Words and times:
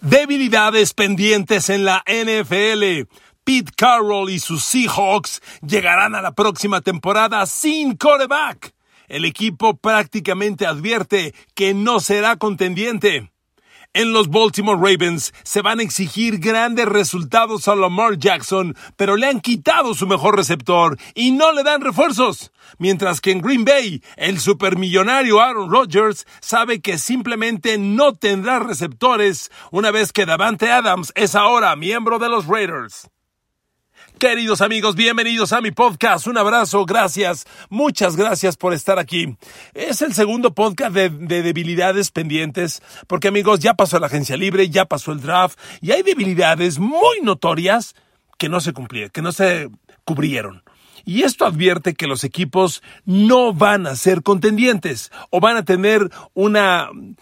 Debilidades 0.00 0.94
pendientes 0.94 1.68
en 1.70 1.84
la 1.84 2.04
NFL. 2.06 3.08
Pete 3.42 3.72
Carroll 3.76 4.30
y 4.30 4.38
sus 4.38 4.62
Seahawks 4.62 5.42
llegarán 5.66 6.14
a 6.14 6.22
la 6.22 6.32
próxima 6.32 6.80
temporada 6.82 7.44
sin 7.46 7.96
coreback. 7.96 8.74
El 9.08 9.24
equipo 9.24 9.76
prácticamente 9.76 10.66
advierte 10.66 11.34
que 11.54 11.74
no 11.74 11.98
será 11.98 12.36
contendiente. 12.36 13.32
En 13.94 14.12
los 14.12 14.28
Baltimore 14.28 14.76
Ravens 14.76 15.32
se 15.44 15.62
van 15.62 15.80
a 15.80 15.82
exigir 15.82 16.38
grandes 16.38 16.86
resultados 16.86 17.68
a 17.68 17.74
Lamar 17.74 18.18
Jackson, 18.18 18.76
pero 18.96 19.16
le 19.16 19.26
han 19.26 19.40
quitado 19.40 19.94
su 19.94 20.06
mejor 20.06 20.36
receptor 20.36 20.98
y 21.14 21.32
no 21.32 21.52
le 21.52 21.62
dan 21.62 21.80
refuerzos. 21.80 22.52
Mientras 22.78 23.20
que 23.20 23.30
en 23.30 23.40
Green 23.40 23.64
Bay, 23.64 24.02
el 24.16 24.40
supermillonario 24.40 25.40
Aaron 25.40 25.70
Rodgers 25.70 26.26
sabe 26.40 26.80
que 26.80 26.98
simplemente 26.98 27.78
no 27.78 28.14
tendrá 28.14 28.58
receptores 28.58 29.50
una 29.70 29.90
vez 29.90 30.12
que 30.12 30.26
Davante 30.26 30.70
Adams 30.70 31.12
es 31.16 31.34
ahora 31.34 31.74
miembro 31.74 32.18
de 32.18 32.28
los 32.28 32.46
Raiders. 32.46 33.08
Queridos 34.18 34.62
amigos, 34.62 34.96
bienvenidos 34.96 35.52
a 35.52 35.60
mi 35.60 35.70
podcast. 35.70 36.26
Un 36.26 36.38
abrazo, 36.38 36.84
gracias, 36.84 37.46
muchas 37.70 38.16
gracias 38.16 38.56
por 38.56 38.74
estar 38.74 38.98
aquí. 38.98 39.36
Es 39.74 40.02
el 40.02 40.12
segundo 40.12 40.54
podcast 40.54 40.92
de, 40.92 41.08
debilidades 41.08 42.10
pendientes, 42.10 42.82
porque 43.06 43.28
amigos, 43.28 43.60
ya 43.60 43.74
pasó 43.74 44.00
la 44.00 44.08
agencia 44.08 44.36
libre, 44.36 44.70
ya 44.70 44.86
pasó 44.86 45.12
el 45.12 45.20
draft, 45.20 45.56
y 45.80 45.92
hay 45.92 46.02
debilidades 46.02 46.80
muy 46.80 47.20
notorias 47.22 47.94
que 48.38 48.48
no 48.48 48.60
se 48.60 48.72
cumplieron, 48.72 49.10
que 49.10 49.22
no 49.22 49.30
se 49.30 49.70
cubrieron. 50.04 50.64
Y 51.08 51.22
esto 51.22 51.46
advierte 51.46 51.94
que 51.94 52.06
los 52.06 52.22
equipos 52.22 52.82
no 53.06 53.54
van 53.54 53.86
a 53.86 53.96
ser 53.96 54.22
contendientes 54.22 55.10
o 55.30 55.40
van 55.40 55.56
a 55.56 55.64
tener 55.64 56.10
un 56.34 57.16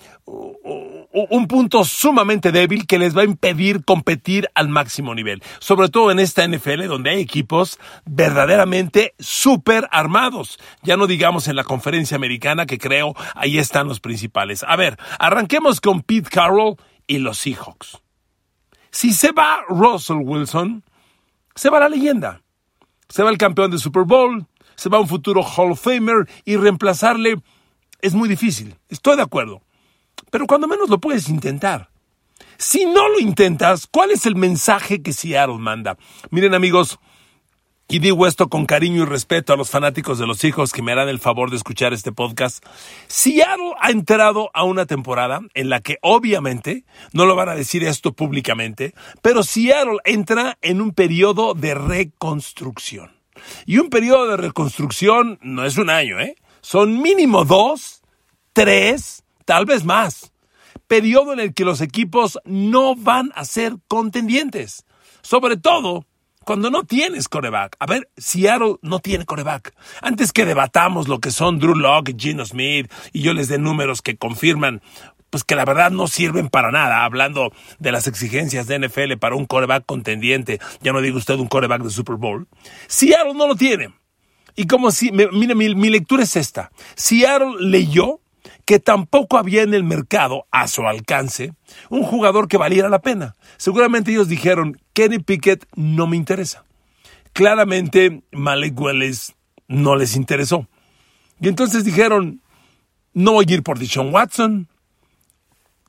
punto 1.47 1.85
sumamente 1.85 2.51
débil 2.51 2.89
que 2.89 2.99
les 2.99 3.17
va 3.17 3.21
a 3.21 3.27
impedir 3.27 3.85
competir 3.85 4.51
al 4.57 4.69
máximo 4.69 5.15
nivel. 5.15 5.41
Sobre 5.61 5.89
todo 5.89 6.11
en 6.11 6.19
esta 6.19 6.45
NFL 6.49 6.89
donde 6.89 7.11
hay 7.11 7.21
equipos 7.21 7.79
verdaderamente 8.05 9.15
súper 9.21 9.87
armados. 9.93 10.59
Ya 10.83 10.97
no 10.97 11.07
digamos 11.07 11.47
en 11.47 11.55
la 11.55 11.63
conferencia 11.63 12.17
americana 12.17 12.67
que 12.67 12.79
creo 12.79 13.15
ahí 13.37 13.57
están 13.57 13.87
los 13.87 14.01
principales. 14.01 14.65
A 14.67 14.75
ver, 14.75 14.99
arranquemos 15.21 15.81
con 15.81 16.03
Pete 16.03 16.29
Carroll 16.29 16.75
y 17.07 17.19
los 17.19 17.39
Seahawks. 17.39 17.99
Si 18.91 19.13
se 19.13 19.31
va 19.31 19.61
Russell 19.69 20.23
Wilson, 20.25 20.83
se 21.55 21.71
va 21.71 21.79
la 21.79 21.89
leyenda. 21.89 22.43
Se 23.09 23.23
va 23.23 23.31
el 23.31 23.39
campeón 23.39 23.71
de 23.71 23.79
Super 23.79 24.05
Bowl, 24.05 24.47
se 24.75 24.89
va 24.89 25.01
un 25.01 25.09
futuro 25.09 25.43
Hall 25.43 25.73
of 25.73 25.81
Famer 25.81 26.29
y 26.45 26.57
reemplazarle 26.57 27.41
es 28.03 28.15
muy 28.15 28.29
difícil. 28.29 28.77
Estoy 28.89 29.17
de 29.17 29.23
acuerdo. 29.23 29.63
Pero 30.31 30.47
cuando 30.47 30.69
menos 30.69 30.89
lo 30.89 31.01
puedes 31.01 31.29
intentar. 31.29 31.91
Si 32.59 32.85
no 32.85 33.09
lo 33.09 33.19
intentas, 33.21 33.87
¿cuál 33.87 34.11
es 34.11 34.27
el 34.27 34.37
mensaje 34.37 35.03
que 35.03 35.13
Seattle 35.13 35.59
manda? 35.59 35.97
Miren 36.31 36.55
amigos, 36.55 36.99
y 37.89 38.01
digo 38.01 38.27
esto 38.27 38.49
con 38.49 38.67
cariño 38.67 39.03
y 39.03 39.07
respeto 39.07 39.53
a 39.53 39.57
los 39.57 39.71
fanáticos 39.71 40.19
de 40.19 40.27
los 40.27 40.43
hijos 40.43 40.73
que 40.73 40.83
me 40.83 40.93
harán 40.93 41.09
el 41.09 41.21
favor 41.21 41.51
de 41.51 41.57
escuchar 41.57 41.93
este 41.93 42.11
podcast. 42.11 42.65
Seattle 43.07 43.75
ha 43.81 43.91
entrado 43.91 44.51
a 44.55 44.65
una 44.65 44.87
temporada 44.87 45.41
en 45.55 45.69
la 45.69 45.81
que 45.81 45.99
obviamente, 46.03 46.85
no 47.13 47.27
lo 47.27 47.37
van 47.37 47.49
a 47.49 47.55
decir 47.55 47.85
esto 47.85 48.13
públicamente, 48.13 48.93
pero 49.23 49.45
Seattle 49.45 49.99
entra 50.05 50.59
en 50.63 50.81
un 50.81 50.93
periodo 50.93 51.55
de 51.55 51.75
reconstrucción. 51.75 53.13
Y 53.67 53.79
un 53.79 53.89
periodo 53.89 54.27
de 54.29 54.37
reconstrucción 54.37 55.39
no 55.43 55.65
es 55.65 55.77
un 55.77 55.91
año, 55.91 56.19
¿eh? 56.19 56.35
Son 56.63 57.01
mínimo 57.01 57.45
dos, 57.45 58.03
tres, 58.53 59.23
tal 59.45 59.65
vez 59.65 59.85
más. 59.85 60.33
Periodo 60.89 61.33
en 61.33 61.41
el 61.41 61.55
que 61.55 61.65
los 61.65 61.81
equipos 61.81 62.39
no 62.45 62.97
van 62.97 63.31
a 63.37 63.45
ser 63.45 63.77
contendientes. 63.87 64.85
Sobre 65.23 65.57
todo 65.57 66.05
cuando 66.47 66.71
no 66.71 66.85
tienes 66.85 67.29
coreback. 67.29 67.75
A 67.81 67.87
ver, 67.87 68.09
Seattle 68.17 68.77
no 68.81 69.01
tiene 69.01 69.27
coreback. 69.27 69.75
Antes 70.01 70.33
que 70.33 70.47
debatamos 70.47 71.09
lo 71.09 71.19
que 71.19 71.33
son 71.33 71.59
Drew 71.59 71.75
Locke, 71.75 72.15
Gino 72.17 72.47
Smith 72.47 72.91
y 73.13 73.23
yo 73.23 73.35
les 73.35 73.49
dé 73.49 73.59
números 73.59 74.01
que 74.01 74.17
confirman 74.17 74.81
pues 75.29 75.43
que 75.43 75.57
la 75.57 75.65
verdad 75.65 75.91
no 75.91 76.07
sirven 76.07 76.49
para 76.49 76.71
nada, 76.71 77.05
hablando 77.05 77.53
de 77.81 77.91
las 77.91 78.07
exigencias 78.07 78.69
de 78.69 78.79
NFL 78.79 79.17
para 79.19 79.35
un 79.35 79.45
coreback 79.45 79.85
contendiente, 79.85 80.61
ya 80.81 80.93
no 80.93 81.01
digo 81.01 81.19
usted 81.19 81.35
un 81.35 81.49
coreback 81.49 81.83
de 81.83 81.91
Super 81.91 82.15
Bowl, 82.15 82.47
Seattle 82.87 83.35
no 83.35 83.49
lo 83.49 83.57
tiene. 83.57 83.93
Y 84.55 84.69
como 84.69 84.93
si, 84.93 85.11
mire, 85.11 85.55
mi, 85.57 85.75
mi 85.75 85.91
lectura 85.91 86.23
es 86.23 86.37
esta, 86.37 86.71
Seattle 86.95 87.57
leyó 87.59 88.21
que 88.67 88.81
tampoco 88.81 89.39
había 89.39 89.63
en 89.63 89.73
el 89.75 89.85
mercado, 89.85 90.47
a 90.51 90.67
su 90.67 90.83
alcance, 90.83 91.55
un 91.89 92.03
jugador 92.03 92.49
que 92.49 92.59
valiera 92.59 92.89
la 92.89 93.01
pena. 93.01 93.37
Seguramente 93.57 94.11
ellos 94.11 94.29
dijeron, 94.29 94.79
Kenny 94.93 95.21
Pickett 95.21 95.67
no 95.77 96.09
me 96.09 96.17
interesa. 96.17 96.65
Claramente, 97.33 98.23
Malek 98.33 98.79
Wells 98.79 99.35
no 99.69 99.95
les 99.95 100.17
interesó. 100.17 100.67
Y 101.41 101.47
entonces 101.49 101.85
dijeron, 101.85 102.43
no 103.13 103.33
voy 103.33 103.47
a 103.49 103.55
ir 103.55 103.63
por 103.63 103.79
Dishon 103.79 104.13
Watson. 104.13 104.69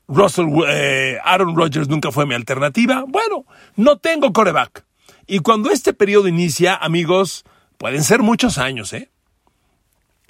Russell, 0.08 0.48
eh, 0.68 1.18
Aaron 1.24 1.56
Rodgers 1.56 1.90
nunca 1.90 2.12
fue 2.12 2.28
mi 2.28 2.36
alternativa. 2.36 3.06
Bueno, 3.08 3.46
no 3.76 3.98
tengo 3.98 4.32
coreback. 4.32 4.86
Y 5.26 5.40
cuando 5.40 5.72
este 5.72 5.94
periodo 5.94 6.28
inicia, 6.28 6.76
amigos, 6.76 7.44
pueden 7.80 8.04
ser 8.04 8.22
muchos 8.22 8.60
años, 8.60 8.94
¿eh? 8.94 9.10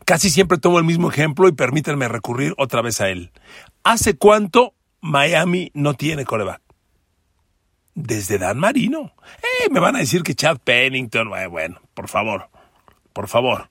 Casi 0.07 0.29
siempre 0.29 0.57
tomo 0.57 0.79
el 0.79 0.85
mismo 0.85 1.11
ejemplo 1.11 1.49
y 1.49 1.51
permítanme 1.51 2.07
recurrir 2.07 2.53
otra 2.57 2.81
vez 2.81 3.01
a 3.01 3.09
él. 3.09 3.33
¿Hace 3.83 4.15
cuánto 4.15 4.73
Miami 5.01 5.69
no 5.73 5.95
tiene 5.95 6.23
coreback? 6.23 6.61
Desde 7.93 8.37
Dan 8.37 8.57
Marino. 8.57 9.11
Eh, 9.39 9.69
me 9.69 9.81
van 9.81 9.97
a 9.97 9.99
decir 9.99 10.23
que 10.23 10.33
Chad 10.33 10.59
Pennington. 10.63 11.27
Eh, 11.37 11.47
bueno, 11.47 11.81
por 11.93 12.07
favor, 12.07 12.47
por 13.11 13.27
favor. 13.27 13.69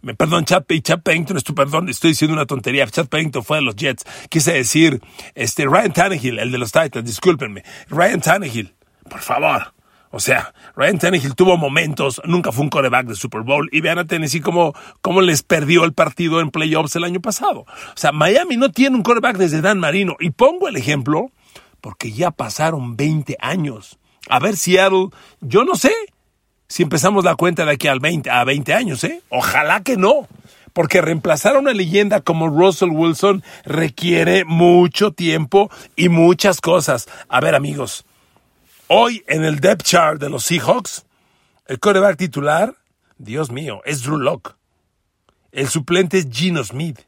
Me 0.00 0.14
perdón, 0.14 0.46
Chad, 0.46 0.64
Chad 0.80 1.02
Pennington 1.02 1.36
es 1.36 1.44
tu 1.44 1.54
perdón, 1.54 1.90
estoy 1.90 2.12
diciendo 2.12 2.32
una 2.32 2.46
tontería. 2.46 2.86
Chad 2.86 3.08
Pennington 3.08 3.44
fue 3.44 3.58
de 3.58 3.64
los 3.64 3.76
Jets. 3.76 4.06
Quise 4.30 4.54
decir, 4.54 5.02
este, 5.34 5.66
Ryan 5.66 5.92
Tannehill, 5.92 6.38
el 6.38 6.52
de 6.52 6.56
los 6.56 6.72
Titans, 6.72 7.04
discúlpenme. 7.04 7.64
Ryan 7.90 8.22
Tannehill, 8.22 8.74
por 9.10 9.20
favor. 9.20 9.75
O 10.10 10.20
sea, 10.20 10.54
Ryan 10.76 10.98
Tannehill 10.98 11.34
tuvo 11.34 11.56
momentos, 11.56 12.20
nunca 12.24 12.52
fue 12.52 12.64
un 12.64 12.70
coreback 12.70 13.06
de 13.06 13.14
Super 13.14 13.42
Bowl. 13.42 13.68
Y 13.72 13.80
vean 13.80 13.98
a 13.98 14.06
Tennessee 14.06 14.40
cómo, 14.40 14.74
cómo 15.02 15.20
les 15.20 15.42
perdió 15.42 15.84
el 15.84 15.92
partido 15.92 16.40
en 16.40 16.50
playoffs 16.50 16.96
el 16.96 17.04
año 17.04 17.20
pasado. 17.20 17.60
O 17.60 17.96
sea, 17.96 18.12
Miami 18.12 18.56
no 18.56 18.70
tiene 18.70 18.96
un 18.96 19.02
coreback 19.02 19.36
desde 19.36 19.60
Dan 19.60 19.78
Marino. 19.78 20.16
Y 20.20 20.30
pongo 20.30 20.68
el 20.68 20.76
ejemplo 20.76 21.30
porque 21.80 22.12
ya 22.12 22.30
pasaron 22.30 22.96
20 22.96 23.36
años. 23.40 23.98
A 24.28 24.38
ver, 24.38 24.56
Seattle, 24.56 25.08
yo 25.40 25.64
no 25.64 25.74
sé 25.74 25.92
si 26.68 26.82
empezamos 26.82 27.24
la 27.24 27.36
cuenta 27.36 27.64
de 27.64 27.72
aquí 27.72 27.88
al 27.88 28.00
20, 28.00 28.30
a 28.30 28.44
20 28.44 28.74
años, 28.74 29.04
¿eh? 29.04 29.22
Ojalá 29.28 29.82
que 29.82 29.96
no. 29.96 30.26
Porque 30.72 31.00
reemplazar 31.00 31.56
a 31.56 31.58
una 31.58 31.72
leyenda 31.72 32.20
como 32.20 32.48
Russell 32.48 32.90
Wilson 32.90 33.42
requiere 33.64 34.44
mucho 34.44 35.12
tiempo 35.12 35.70
y 35.94 36.08
muchas 36.08 36.60
cosas. 36.60 37.08
A 37.28 37.40
ver, 37.40 37.54
amigos, 37.54 38.05
Hoy 38.88 39.24
en 39.26 39.44
el 39.44 39.58
depth 39.58 39.82
chart 39.82 40.20
de 40.20 40.30
los 40.30 40.44
Seahawks, 40.44 41.06
el 41.66 41.80
quarterback 41.80 42.16
titular, 42.16 42.76
Dios 43.18 43.50
mío, 43.50 43.82
es 43.84 44.04
Drew 44.04 44.16
Locke. 44.16 44.54
El 45.50 45.68
suplente 45.68 46.18
es 46.18 46.28
Gino 46.30 46.62
Smith. 46.62 47.00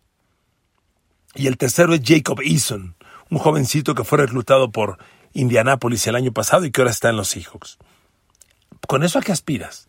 Y 1.37 1.47
el 1.47 1.57
tercero 1.57 1.95
es 1.95 2.01
Jacob 2.05 2.41
Eason, 2.43 2.97
un 3.31 3.39
jovencito 3.39 3.95
que 3.95 4.03
fue 4.03 4.19
reclutado 4.19 4.73
por 4.73 4.99
Indianapolis 5.35 6.05
el 6.09 6.17
año 6.17 6.33
pasado 6.33 6.65
y 6.65 6.73
que 6.73 6.81
ahora 6.81 6.91
está 6.91 7.11
en 7.11 7.17
los 7.17 7.29
Seahawks. 7.29 7.79
¿Con 8.89 9.05
eso 9.05 9.21
a 9.21 9.23
qué 9.23 9.31
aspiras? 9.31 9.89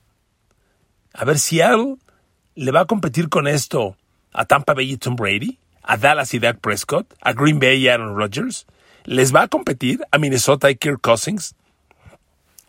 A 1.14 1.26
ver, 1.26 1.40
si 1.40 1.58
Seattle 1.58 1.96
le 2.54 2.72
va 2.72 2.82
a 2.82 2.86
competir 2.86 3.30
con 3.30 3.48
esto 3.48 3.98
a 4.32 4.46
Tampa 4.46 4.76
Bay 4.76 4.92
y 4.92 4.98
Tom 4.98 5.16
Brady, 5.16 5.58
a 5.82 5.98
Dallas 5.98 6.36
y 6.36 6.40
Dak 6.40 6.60
Prescott, 6.60 7.16
a 7.20 7.34
Green 7.34 7.60
Bay 7.60 7.78
y 7.78 7.88
Aaron 7.88 8.16
Rodgers. 8.16 8.68
¿Les 9.06 9.34
va 9.34 9.42
a 9.42 9.48
competir 9.48 10.02
a 10.12 10.20
Minnesota 10.20 10.70
y 10.70 10.76
Kirk 10.76 11.02
Cousins? 11.02 11.56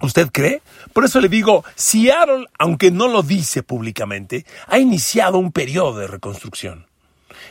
¿Usted 0.01 0.29
cree? 0.33 0.63
Por 0.93 1.05
eso 1.05 1.21
le 1.21 1.29
digo, 1.29 1.65
Seattle, 1.75 2.47
aunque 2.59 2.91
no 2.91 3.09
lo 3.09 3.23
dice 3.23 3.63
públicamente, 3.63 4.47
ha 4.67 4.79
iniciado 4.79 5.39
un 5.39 5.53
periodo 5.53 5.99
de 5.99 6.07
reconstrucción. 6.07 6.87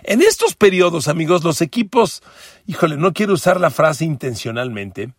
En 0.04 0.22
estos 0.22 0.56
periodos, 0.56 1.08
amigos, 1.08 1.44
los 1.44 1.62
equipos, 1.62 2.24
híjole, 2.66 2.98
no 2.98 3.14
quiero 3.14 3.34
usar 3.34 3.60
la 3.60 3.70
frase 3.70 4.06
intencionalmente, 4.06 5.14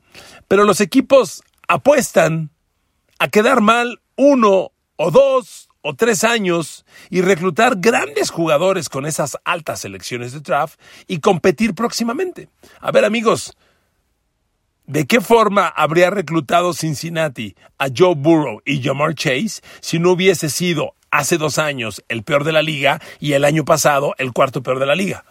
pero 0.49 0.65
los 0.65 0.81
equipos 0.81 1.43
apuestan 1.69 2.51
a 3.19 3.29
quedar 3.29 3.61
mal 3.61 4.01
uno 4.17 4.73
o 4.97 5.11
dos 5.11 5.69
o 5.83 5.95
tres 5.95 6.25
años 6.25 6.85
y 7.09 7.23
reclutar 7.23 7.77
grandes 7.79 8.31
jugadores 8.31 8.89
con 8.89 9.07
esas 9.07 9.39
altas 9.45 9.81
selecciones 9.81 10.33
de 10.33 10.41
draft 10.41 10.79
y 11.07 11.21
competir 11.21 11.75
próximamente. 11.75 12.49
A 12.81 12.91
ver, 12.91 13.05
amigos, 13.05 13.57
¿De 14.91 15.07
qué 15.07 15.21
forma 15.21 15.69
habría 15.69 16.11
reclutado 16.11 16.75
Cincinnati 16.75 17.55
a 17.79 17.87
Joe 17.97 18.17
Burrow 18.17 18.61
y 18.65 18.83
Jamar 18.83 19.15
Chase 19.15 19.63
si 19.81 20.01
no 20.01 20.11
hubiese 20.11 20.51
sido 20.51 20.97
hace 21.13 21.39
dos 21.39 21.59
años 21.59 22.03
el 22.09 22.25
peor 22.25 22.43
de 22.43 22.51
la 22.51 22.61
liga 22.61 23.01
y 23.21 23.35
el 23.35 23.45
año 23.45 23.65
pasado 23.65 24.17
el 24.19 24.33
cuarto 24.33 24.65
peor 24.65 24.81
de 24.81 24.87
la 24.87 24.97
liga? 24.97 25.25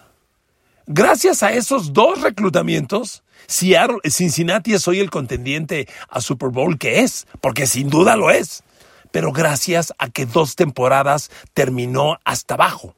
Gracias 0.88 1.44
a 1.44 1.52
esos 1.52 1.92
dos 1.92 2.22
reclutamientos, 2.22 3.22
Cincinnati 3.48 4.76
es 4.76 4.88
hoy 4.88 5.02
el 5.02 5.10
contendiente 5.10 5.90
a 6.08 6.22
Super 6.22 6.52
Bowl 6.52 6.78
que 6.78 7.02
es, 7.02 7.28
porque 7.42 7.68
sin 7.68 7.90
duda 7.90 8.16
lo 8.16 8.32
es. 8.32 8.64
Pero 9.12 9.34
gracias 9.34 9.94
a 9.98 10.08
que 10.08 10.26
dos 10.26 10.56
temporadas 10.56 11.32
terminó 11.54 12.18
hasta 12.24 12.54
abajo. 12.54 12.96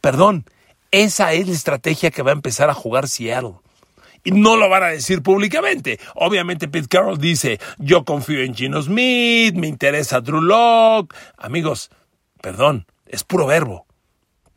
Perdón, 0.00 0.46
esa 0.92 1.34
es 1.34 1.46
la 1.46 1.52
estrategia 1.52 2.10
que 2.10 2.22
va 2.22 2.30
a 2.30 2.32
empezar 2.32 2.70
a 2.70 2.74
jugar 2.74 3.06
Seattle. 3.06 3.56
Y 4.24 4.32
no 4.32 4.56
lo 4.56 4.68
van 4.68 4.82
a 4.82 4.88
decir 4.88 5.22
públicamente. 5.22 5.98
Obviamente 6.14 6.68
Pete 6.68 6.88
Carroll 6.88 7.18
dice, 7.18 7.58
yo 7.78 8.04
confío 8.04 8.42
en 8.42 8.54
Gino 8.54 8.82
Smith, 8.82 9.54
me 9.54 9.68
interesa 9.68 10.20
Drew 10.20 10.40
Locke. 10.40 11.14
Amigos, 11.38 11.90
perdón, 12.40 12.86
es 13.06 13.24
puro 13.24 13.46
verbo. 13.46 13.86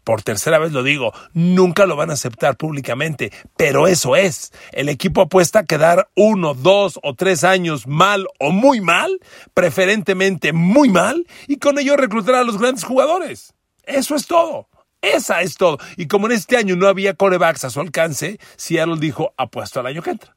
Por 0.03 0.21
tercera 0.21 0.59
vez 0.59 0.73
lo 0.73 0.83
digo, 0.83 1.13
nunca 1.31 1.85
lo 1.85 1.95
van 1.95 2.09
a 2.09 2.13
aceptar 2.13 2.57
públicamente, 2.57 3.31
pero 3.55 3.87
eso 3.87 4.17
es. 4.17 4.51
El 4.73 4.89
equipo 4.89 5.21
apuesta 5.21 5.59
a 5.59 5.65
quedar 5.65 6.09
uno, 6.15 6.53
dos 6.53 6.99
o 7.03 7.13
tres 7.13 7.45
años 7.45 7.87
mal 7.87 8.27
o 8.37 8.51
muy 8.51 8.81
mal, 8.81 9.17
preferentemente 9.53 10.51
muy 10.51 10.89
mal, 10.89 11.25
y 11.47 11.55
con 11.55 11.79
ello 11.79 11.95
reclutar 11.95 12.35
a 12.35 12.43
los 12.43 12.57
grandes 12.57 12.83
jugadores. 12.83 13.53
Eso 13.85 14.15
es 14.15 14.27
todo. 14.27 14.67
Esa 15.03 15.41
es 15.41 15.57
todo. 15.57 15.79
Y 15.97 16.07
como 16.07 16.27
en 16.27 16.31
este 16.31 16.55
año 16.55 16.77
no 16.77 16.87
había 16.87 17.13
corebacks 17.13 17.65
a 17.65 17.69
su 17.69 17.81
alcance, 17.81 18.39
Seattle 18.55 18.95
dijo, 18.99 19.33
apuesto 19.35 19.81
al 19.81 19.87
año 19.87 20.01
que 20.01 20.11
entra. 20.11 20.33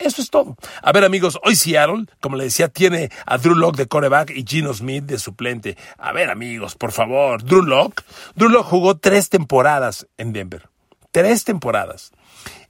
Eso 0.00 0.20
es 0.20 0.30
todo. 0.30 0.56
A 0.82 0.90
ver, 0.92 1.04
amigos, 1.04 1.38
hoy 1.44 1.54
Seattle, 1.54 2.06
como 2.20 2.36
le 2.36 2.44
decía, 2.44 2.68
tiene 2.68 3.10
a 3.24 3.38
Drew 3.38 3.54
Locke 3.54 3.76
de 3.76 3.86
coreback 3.86 4.30
y 4.30 4.44
Gino 4.44 4.74
Smith 4.74 5.04
de 5.04 5.18
suplente. 5.18 5.76
A 5.96 6.12
ver, 6.12 6.28
amigos, 6.28 6.74
por 6.74 6.90
favor, 6.90 7.44
Drew 7.44 7.62
Locke. 7.62 8.02
Drew 8.34 8.48
Locke 8.48 8.66
jugó 8.66 8.96
tres 8.96 9.28
temporadas 9.28 10.08
en 10.18 10.32
Denver. 10.32 10.68
Tres 11.12 11.44
temporadas. 11.44 12.10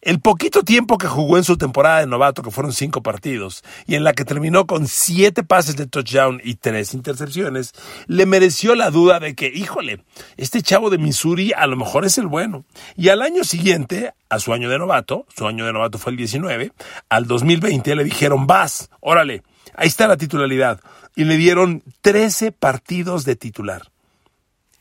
El 0.03 0.19
poquito 0.21 0.63
tiempo 0.63 0.97
que 0.97 1.07
jugó 1.07 1.37
en 1.37 1.45
su 1.45 1.59
temporada 1.59 2.01
de 2.01 2.07
novato, 2.07 2.43
que 2.43 2.51
fueron 2.51 2.73
cinco 2.73 3.03
partidos, 3.03 3.63
y 3.87 3.97
en 3.97 4.05
la 4.05 4.15
que 4.15 4.25
terminó 4.25 4.67
con 4.67 4.89
siete 4.89 5.43
pases 5.43 5.77
de 5.77 5.87
touchdown 5.87 6.41
y 6.43 6.55
tres 6.55 6.95
intercepciones, 6.95 7.73
le 8.07 8.25
mereció 8.25 8.75
la 8.75 8.91
duda 8.91 9.21
de 9.21 9.35
que, 9.35 9.49
híjole, 9.49 10.03
este 10.39 10.63
chavo 10.63 10.89
de 10.89 10.97
Missouri 10.97 11.53
a 11.55 11.67
lo 11.67 11.77
mejor 11.77 12.07
es 12.07 12.17
el 12.17 12.29
bueno. 12.29 12.65
Y 12.97 13.11
al 13.11 13.21
año 13.21 13.45
siguiente, 13.45 14.15
a 14.31 14.39
su 14.39 14.55
año 14.55 14.71
de 14.71 14.79
novato, 14.79 15.27
su 15.37 15.47
año 15.47 15.67
de 15.67 15.73
novato 15.75 15.99
fue 15.99 16.13
el 16.13 16.17
19, 16.17 16.73
al 17.11 17.27
2020 17.27 17.95
le 17.95 18.05
dijeron, 18.05 18.47
vas, 18.47 18.89
órale, 19.01 19.43
ahí 19.75 19.89
está 19.89 20.09
la 20.09 20.17
titularidad. 20.17 20.81
Y 21.15 21.25
le 21.25 21.37
dieron 21.37 21.83
13 22.01 22.53
partidos 22.53 23.27
de 23.27 23.37
titular. 23.37 23.91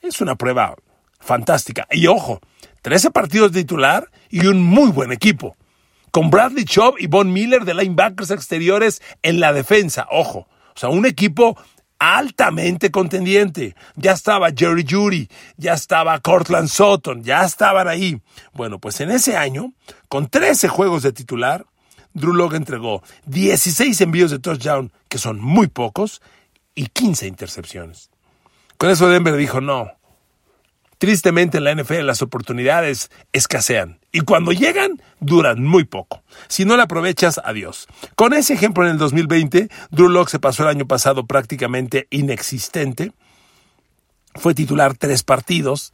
Es 0.01 0.21
una 0.21 0.35
prueba 0.35 0.75
fantástica. 1.19 1.87
Y 1.91 2.07
ojo, 2.07 2.39
13 2.81 3.11
partidos 3.11 3.51
de 3.51 3.61
titular 3.61 4.09
y 4.29 4.45
un 4.47 4.61
muy 4.63 4.91
buen 4.91 5.11
equipo. 5.11 5.55
Con 6.11 6.29
Bradley 6.29 6.65
Chubb 6.65 6.95
y 6.97 7.07
Von 7.07 7.31
Miller 7.31 7.65
de 7.65 7.73
linebackers 7.73 8.31
exteriores 8.31 9.01
en 9.21 9.39
la 9.39 9.53
defensa. 9.53 10.07
Ojo, 10.09 10.47
o 10.75 10.79
sea, 10.79 10.89
un 10.89 11.05
equipo 11.05 11.57
altamente 11.99 12.89
contendiente. 12.89 13.75
Ya 13.95 14.13
estaba 14.13 14.49
Jerry 14.55 14.85
Judy, 14.89 15.29
ya 15.57 15.73
estaba 15.73 16.19
Cortland 16.19 16.69
Sutton, 16.69 17.23
ya 17.23 17.43
estaban 17.43 17.87
ahí. 17.87 18.21
Bueno, 18.53 18.79
pues 18.79 19.01
en 19.01 19.11
ese 19.11 19.37
año, 19.37 19.73
con 20.07 20.29
13 20.29 20.69
juegos 20.69 21.03
de 21.03 21.11
titular, 21.11 21.65
Drew 22.13 22.33
Locke 22.33 22.55
entregó 22.55 23.03
16 23.25 24.01
envíos 24.01 24.31
de 24.31 24.39
touchdown, 24.39 24.91
que 25.09 25.19
son 25.19 25.39
muy 25.39 25.67
pocos, 25.67 26.21
y 26.73 26.87
15 26.87 27.27
intercepciones. 27.27 28.09
Con 28.77 28.89
eso 28.89 29.09
Denver 29.09 29.35
dijo, 29.35 29.59
no, 29.59 29.91
Tristemente 30.99 31.59
en 31.59 31.63
la 31.63 31.73
NFL 31.73 32.05
las 32.05 32.21
oportunidades 32.21 33.09
escasean 33.31 33.99
y 34.11 34.19
cuando 34.19 34.51
llegan 34.51 35.01
duran 35.21 35.63
muy 35.63 35.85
poco. 35.85 36.23
Si 36.49 36.65
no 36.65 36.75
la 36.75 36.83
aprovechas, 36.83 37.39
adiós. 37.41 37.87
Con 38.15 38.33
ese 38.33 38.53
ejemplo 38.53 38.83
en 38.83 38.91
el 38.91 38.97
2020, 38.97 39.69
Drew 39.91 40.09
Locke 40.09 40.29
se 40.29 40.39
pasó 40.39 40.63
el 40.63 40.69
año 40.69 40.87
pasado 40.87 41.25
prácticamente 41.25 42.07
inexistente. 42.09 43.13
Fue 44.35 44.53
titular 44.53 44.97
tres 44.97 45.23
partidos, 45.23 45.93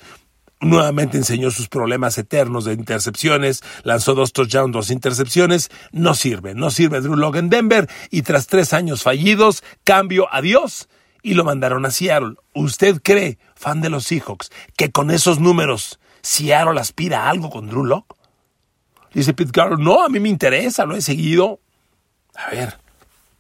nuevamente 0.60 1.18
enseñó 1.18 1.52
sus 1.52 1.68
problemas 1.68 2.18
eternos 2.18 2.66
de 2.66 2.74
intercepciones, 2.74 3.62
lanzó 3.84 4.16
dos 4.16 4.34
touchdowns, 4.34 4.74
dos 4.74 4.90
intercepciones, 4.90 5.70
no 5.92 6.16
sirve, 6.16 6.56
no 6.56 6.72
sirve 6.72 7.02
Drew 7.02 7.36
en 7.36 7.50
Denver 7.52 7.88
y 8.10 8.24
tras 8.24 8.48
tres 8.48 8.74
años 8.74 9.04
fallidos, 9.04 9.64
cambio, 9.84 10.28
adiós 10.34 10.88
y 11.26 11.34
lo 11.34 11.44
mandaron 11.44 11.88
a 11.88 11.92
Seattle. 11.92 12.36
¿Usted 12.54 13.02
cree, 13.02 13.40
fan 13.56 13.82
de 13.82 13.90
los 13.90 14.06
Seahawks, 14.06 14.52
que 14.78 14.92
con 14.92 15.10
esos 15.10 15.40
números 15.40 16.00
Seattle 16.22 16.80
aspira 16.80 17.24
a 17.24 17.32
algo 17.32 17.50
con 17.50 17.68
Drew 17.68 17.84
Locke? 17.84 18.16
Dice 19.12 19.34
Pete 19.34 19.52
Carroll, 19.52 19.84
no, 19.84 20.06
a 20.06 20.10
mí 20.10 20.20
me 20.20 20.30
interesa, 20.30 20.86
lo 20.86 20.96
he 20.96 21.02
seguido. 21.02 21.60
A 22.36 22.52
ver, 22.52 22.78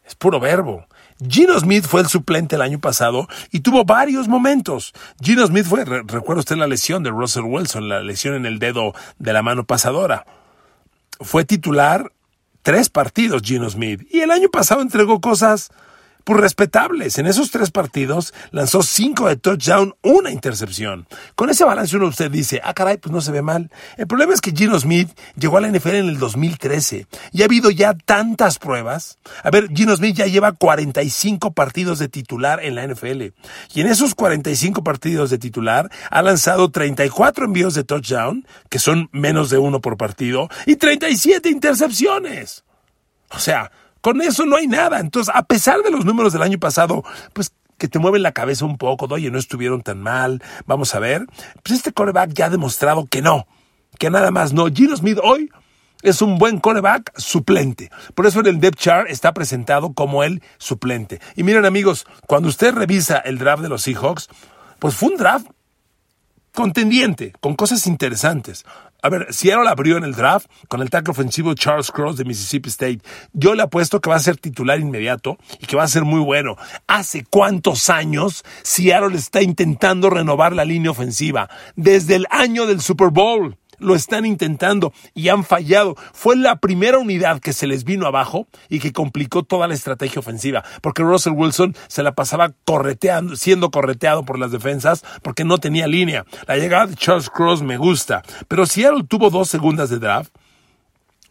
es 0.03 0.15
puro 0.15 0.39
verbo. 0.39 0.87
Gino 1.29 1.59
Smith 1.59 1.85
fue 1.85 2.01
el 2.01 2.07
suplente 2.07 2.55
el 2.55 2.63
año 2.63 2.79
pasado 2.79 3.27
y 3.51 3.59
tuvo 3.59 3.85
varios 3.85 4.27
momentos. 4.27 4.91
Gino 5.21 5.45
Smith 5.45 5.65
fue, 5.65 5.85
recuerda 5.85 6.39
usted 6.39 6.57
la 6.57 6.65
lesión 6.65 7.03
de 7.03 7.11
Russell 7.11 7.43
Wilson, 7.43 7.87
la 7.87 8.01
lesión 8.01 8.33
en 8.33 8.47
el 8.47 8.57
dedo 8.57 8.93
de 9.19 9.31
la 9.31 9.43
mano 9.43 9.63
pasadora. 9.63 10.25
Fue 11.21 11.45
titular 11.45 12.11
tres 12.63 12.89
partidos 12.89 13.43
Gino 13.43 13.69
Smith 13.69 14.07
y 14.11 14.21
el 14.21 14.31
año 14.31 14.49
pasado 14.49 14.81
entregó 14.81 15.21
cosas 15.21 15.69
pues 16.25 16.39
respetables. 16.39 17.17
En 17.17 17.27
esos 17.27 17.51
tres 17.51 17.71
partidos 17.71 18.33
lanzó 18.51 18.83
cinco 18.83 19.29
de 19.29 19.37
touchdown, 19.37 19.95
una 20.01 20.31
intercepción. 20.31 21.07
Con 21.35 21.49
ese 21.49 21.63
balance 21.63 21.95
uno 21.95 22.07
usted 22.07 22.29
dice, 22.29 22.59
ah 22.63 22.73
caray, 22.73 22.97
pues 22.97 23.13
no 23.13 23.21
se 23.21 23.31
ve 23.31 23.41
mal. 23.41 23.71
El 23.95 24.07
problema 24.07 24.33
es 24.33 24.41
que 24.41 24.51
Gino 24.51 24.77
Smith 24.77 25.09
llegó 25.37 25.57
a 25.57 25.61
la 25.61 25.69
NFL 25.69 25.95
en 25.95 26.09
el 26.09 26.19
2013 26.19 27.07
y 27.31 27.41
ha 27.41 27.45
habido 27.45 27.69
ya 27.69 27.93
tantas 27.93 28.57
pruebas. 28.57 29.19
A 29.43 29.51
ver, 29.51 29.69
Gino 29.73 29.95
Smith 29.95 30.17
ya 30.17 30.25
lleva 30.25 30.51
45 30.51 31.53
partidos 31.53 31.99
de 31.99 32.09
titular 32.09 32.61
en 32.63 32.75
la 32.75 32.85
NFL 32.85 33.21
y 33.73 33.81
en 33.81 33.87
esos 33.87 34.15
45 34.15 34.83
partidos 34.83 35.29
de 35.29 35.37
titular 35.37 35.91
ha 36.09 36.21
lanzado 36.23 36.71
34 36.71 37.45
envíos 37.45 37.75
de 37.75 37.83
touchdown, 37.83 38.47
que 38.69 38.79
son 38.79 39.09
menos 39.11 39.51
de 39.51 39.59
uno 39.59 39.79
por 39.79 39.95
partido, 39.95 40.49
y 40.65 40.75
37 40.75 41.49
intercepciones. 41.49 42.63
O 43.29 43.39
sea, 43.39 43.71
con 44.05 44.21
eso 44.21 44.45
no 44.45 44.55
hay 44.55 44.67
nada. 44.67 44.99
Entonces, 44.99 45.33
a 45.35 45.41
pesar 45.41 45.81
de 45.81 45.89
los 45.89 46.05
números 46.05 46.31
del 46.31 46.43
año 46.43 46.59
pasado, 46.59 47.03
pues 47.33 47.53
que 47.79 47.87
te 47.87 47.97
mueven 47.97 48.21
la 48.21 48.33
cabeza 48.33 48.63
un 48.63 48.77
poco, 48.77 49.07
oye, 49.09 49.31
no 49.31 49.39
estuvieron 49.39 49.81
tan 49.81 49.99
mal, 49.99 50.43
vamos 50.67 50.93
a 50.93 50.99
ver. 50.99 51.25
Pues 51.63 51.79
este 51.79 51.91
coreback 51.91 52.31
ya 52.31 52.45
ha 52.45 52.49
demostrado 52.51 53.07
que 53.07 53.23
no, 53.23 53.47
que 53.97 54.11
nada 54.11 54.29
más 54.29 54.53
no. 54.53 54.67
Gino 54.67 54.95
Smith 54.95 55.17
hoy 55.23 55.49
es 56.03 56.21
un 56.21 56.37
buen 56.37 56.59
coreback 56.59 57.17
suplente. 57.17 57.89
Por 58.13 58.27
eso 58.27 58.41
en 58.41 58.45
el 58.45 58.59
depth 58.59 58.77
chart 58.77 59.07
está 59.09 59.33
presentado 59.33 59.93
como 59.93 60.23
el 60.23 60.43
suplente. 60.59 61.19
Y 61.35 61.41
miren 61.41 61.65
amigos, 61.65 62.05
cuando 62.27 62.47
usted 62.47 62.75
revisa 62.75 63.17
el 63.17 63.39
draft 63.39 63.63
de 63.63 63.69
los 63.69 63.81
Seahawks, 63.81 64.29
pues 64.77 64.93
fue 64.93 65.09
un 65.09 65.17
draft 65.17 65.47
contendiente, 66.53 67.33
con 67.39 67.55
cosas 67.55 67.87
interesantes. 67.87 68.65
A 69.05 69.09
ver, 69.09 69.27
Seattle 69.29 69.69
abrió 69.69 69.97
en 69.97 70.03
el 70.03 70.15
draft 70.15 70.47
con 70.67 70.81
el 70.81 70.89
tackle 70.89 71.11
ofensivo 71.11 71.53
Charles 71.53 71.91
Cross 71.91 72.17
de 72.17 72.25
Mississippi 72.25 72.69
State. 72.69 73.01
Yo 73.33 73.53
le 73.53 73.61
apuesto 73.61 74.01
que 74.01 74.09
va 74.09 74.15
a 74.15 74.19
ser 74.19 74.37
titular 74.37 74.79
inmediato 74.79 75.37
y 75.59 75.67
que 75.67 75.75
va 75.75 75.83
a 75.83 75.87
ser 75.87 76.05
muy 76.05 76.21
bueno. 76.21 76.55
¿Hace 76.87 77.23
cuántos 77.23 77.91
años 77.91 78.43
Seattle 78.63 79.15
está 79.15 79.43
intentando 79.43 80.09
renovar 80.09 80.53
la 80.53 80.65
línea 80.65 80.89
ofensiva? 80.89 81.51
Desde 81.75 82.15
el 82.15 82.25
año 82.31 82.65
del 82.65 82.81
Super 82.81 83.09
Bowl 83.09 83.55
lo 83.79 83.95
están 83.95 84.25
intentando 84.25 84.93
y 85.13 85.29
han 85.29 85.43
fallado. 85.43 85.95
Fue 86.13 86.35
la 86.35 86.57
primera 86.57 86.97
unidad 86.97 87.39
que 87.39 87.53
se 87.53 87.67
les 87.67 87.83
vino 87.83 88.07
abajo 88.07 88.47
y 88.69 88.79
que 88.79 88.93
complicó 88.93 89.43
toda 89.43 89.67
la 89.67 89.73
estrategia 89.73 90.19
ofensiva, 90.19 90.63
porque 90.81 91.03
Russell 91.03 91.33
Wilson 91.33 91.75
se 91.87 92.03
la 92.03 92.15
pasaba 92.15 92.51
correteando, 92.65 93.35
siendo 93.35 93.71
correteado 93.71 94.25
por 94.25 94.39
las 94.39 94.51
defensas 94.51 95.03
porque 95.21 95.43
no 95.43 95.57
tenía 95.57 95.87
línea. 95.87 96.25
La 96.47 96.57
llegada 96.57 96.87
de 96.87 96.95
Charles 96.95 97.29
Cross 97.29 97.61
me 97.61 97.77
gusta, 97.77 98.23
pero 98.47 98.65
Seattle 98.65 99.05
tuvo 99.07 99.29
dos 99.29 99.49
segundas 99.49 99.89
de 99.89 99.99
draft 99.99 100.31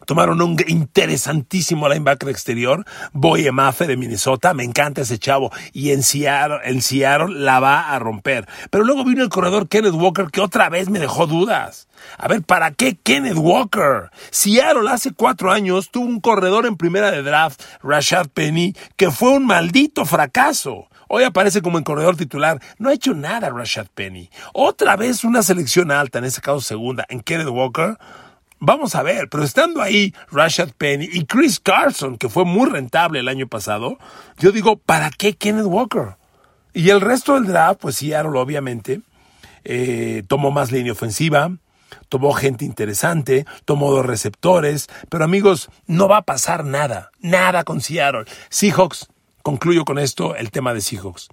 Tomaron 0.05 0.41
un 0.41 0.57
interesantísimo 0.67 1.89
linebacker 1.89 2.29
exterior, 2.29 2.85
Boy 3.11 3.47
Emafe 3.47 3.87
de 3.87 3.97
Minnesota. 3.97 4.53
Me 4.53 4.63
encanta 4.63 5.01
ese 5.01 5.19
chavo. 5.19 5.51
Y 5.73 5.91
en 5.91 6.03
Seattle, 6.03 6.59
Seattle 6.85 7.39
la 7.39 7.59
va 7.59 7.93
a 7.93 7.99
romper. 7.99 8.47
Pero 8.69 8.83
luego 8.83 9.03
vino 9.03 9.23
el 9.23 9.29
corredor 9.29 9.67
Kenneth 9.67 9.93
Walker 9.93 10.27
que 10.31 10.41
otra 10.41 10.69
vez 10.69 10.89
me 10.89 10.99
dejó 10.99 11.25
dudas. 11.27 11.87
A 12.17 12.27
ver, 12.27 12.43
¿para 12.43 12.71
qué 12.71 12.95
Kenneth 12.95 13.37
Walker? 13.37 14.11
Seattle 14.29 14.89
hace 14.89 15.11
cuatro 15.13 15.51
años 15.51 15.89
tuvo 15.89 16.05
un 16.05 16.21
corredor 16.21 16.65
en 16.65 16.77
primera 16.77 17.11
de 17.11 17.23
draft, 17.23 17.61
Rashad 17.81 18.27
Penny, 18.27 18.75
que 18.95 19.11
fue 19.11 19.31
un 19.31 19.45
maldito 19.45 20.05
fracaso. 20.05 20.87
Hoy 21.07 21.23
aparece 21.23 21.61
como 21.61 21.77
en 21.77 21.83
corredor 21.83 22.15
titular. 22.15 22.61
No 22.77 22.89
ha 22.89 22.93
hecho 22.93 23.13
nada 23.13 23.49
Rashad 23.49 23.87
Penny. 23.93 24.29
Otra 24.53 24.95
vez 24.95 25.23
una 25.23 25.43
selección 25.43 25.91
alta, 25.91 26.19
en 26.19 26.25
ese 26.25 26.41
caso 26.41 26.61
segunda, 26.61 27.05
en 27.09 27.21
Kenneth 27.21 27.49
Walker. 27.49 27.97
Vamos 28.59 28.95
a 28.95 29.03
ver, 29.03 29.29
pero 29.29 29.43
estando 29.43 29.81
ahí 29.81 30.13
Rashad 30.31 30.69
Penny 30.77 31.09
y 31.11 31.25
Chris 31.25 31.59
Carson, 31.59 32.17
que 32.17 32.29
fue 32.29 32.45
muy 32.45 32.69
rentable 32.69 33.19
el 33.19 33.27
año 33.27 33.47
pasado, 33.47 33.97
yo 34.39 34.51
digo, 34.51 34.77
¿para 34.77 35.09
qué 35.09 35.35
Kenneth 35.35 35.65
Walker? 35.65 36.15
Y 36.73 36.89
el 36.89 37.01
resto 37.01 37.35
del 37.35 37.47
draft, 37.47 37.81
pues 37.81 37.97
Seattle 37.97 38.39
obviamente 38.39 39.01
eh, 39.65 40.23
tomó 40.27 40.51
más 40.51 40.71
línea 40.71 40.93
ofensiva, 40.93 41.51
tomó 42.07 42.33
gente 42.33 42.65
interesante, 42.65 43.45
tomó 43.65 43.91
dos 43.91 44.05
receptores, 44.05 44.87
pero 45.09 45.25
amigos, 45.25 45.69
no 45.85 46.07
va 46.07 46.17
a 46.17 46.21
pasar 46.21 46.63
nada, 46.63 47.11
nada 47.19 47.63
con 47.65 47.81
Seattle. 47.81 48.25
Seahawks, 48.49 49.07
concluyo 49.41 49.85
con 49.85 49.99
esto 49.99 50.35
el 50.35 50.51
tema 50.51 50.73
de 50.73 50.81
Seahawks. 50.81 51.27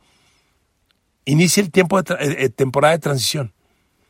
Inicia 1.25 1.63
el 1.63 1.71
tiempo 1.71 2.03
de 2.03 2.15
eh, 2.15 2.37
eh, 2.45 2.49
temporada 2.49 2.95
de 2.95 2.99
transición 2.99 3.53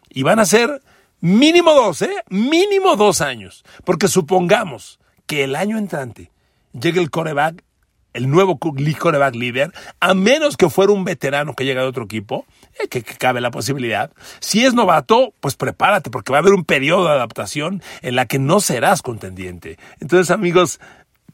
y 0.09 0.23
van 0.23 0.39
a 0.39 0.47
ser 0.47 0.83
mínimo 1.23 1.73
dos, 1.73 2.03
¿eh? 2.03 2.15
Mínimo 2.29 2.97
dos 2.97 3.23
años, 3.23 3.65
porque 3.85 4.09
supongamos 4.09 5.01
que 5.27 5.45
el 5.45 5.57
año 5.57 5.79
entrante 5.79 6.31
llegue 6.75 7.01
el 7.01 7.11
coreback 7.11 7.65
el 8.13 8.29
nuevo 8.29 8.59
coreback 8.59 9.35
líder, 9.35 9.73
a 10.01 10.15
menos 10.15 10.57
que 10.57 10.69
fuera 10.69 10.93
un 10.93 11.05
veterano 11.05 11.55
que 11.55 11.65
llega 11.65 11.83
de 11.83 11.89
otro 11.89 12.05
equipo, 12.05 12.47
eh, 12.83 12.89
que, 12.89 13.03
cabe 13.03 13.41
la 13.41 13.51
posibilidad. 13.51 14.13
Si 14.41 14.65
es 14.65 14.75
novato, 14.75 15.33
pues 15.41 15.57
prepárate, 15.57 16.11
porque 16.11 16.33
va 16.33 16.39
a 16.39 16.41
haber 16.41 16.53
un 16.53 16.65
periodo 16.65 17.07
de 17.07 17.13
adaptación 17.13 17.83
en 18.03 18.17
la 18.17 18.27
que 18.27 18.39
no 18.39 18.61
serás 18.61 19.03
contendiente. 19.03 19.79
Entonces, 20.01 20.31
amigos, 20.31 20.81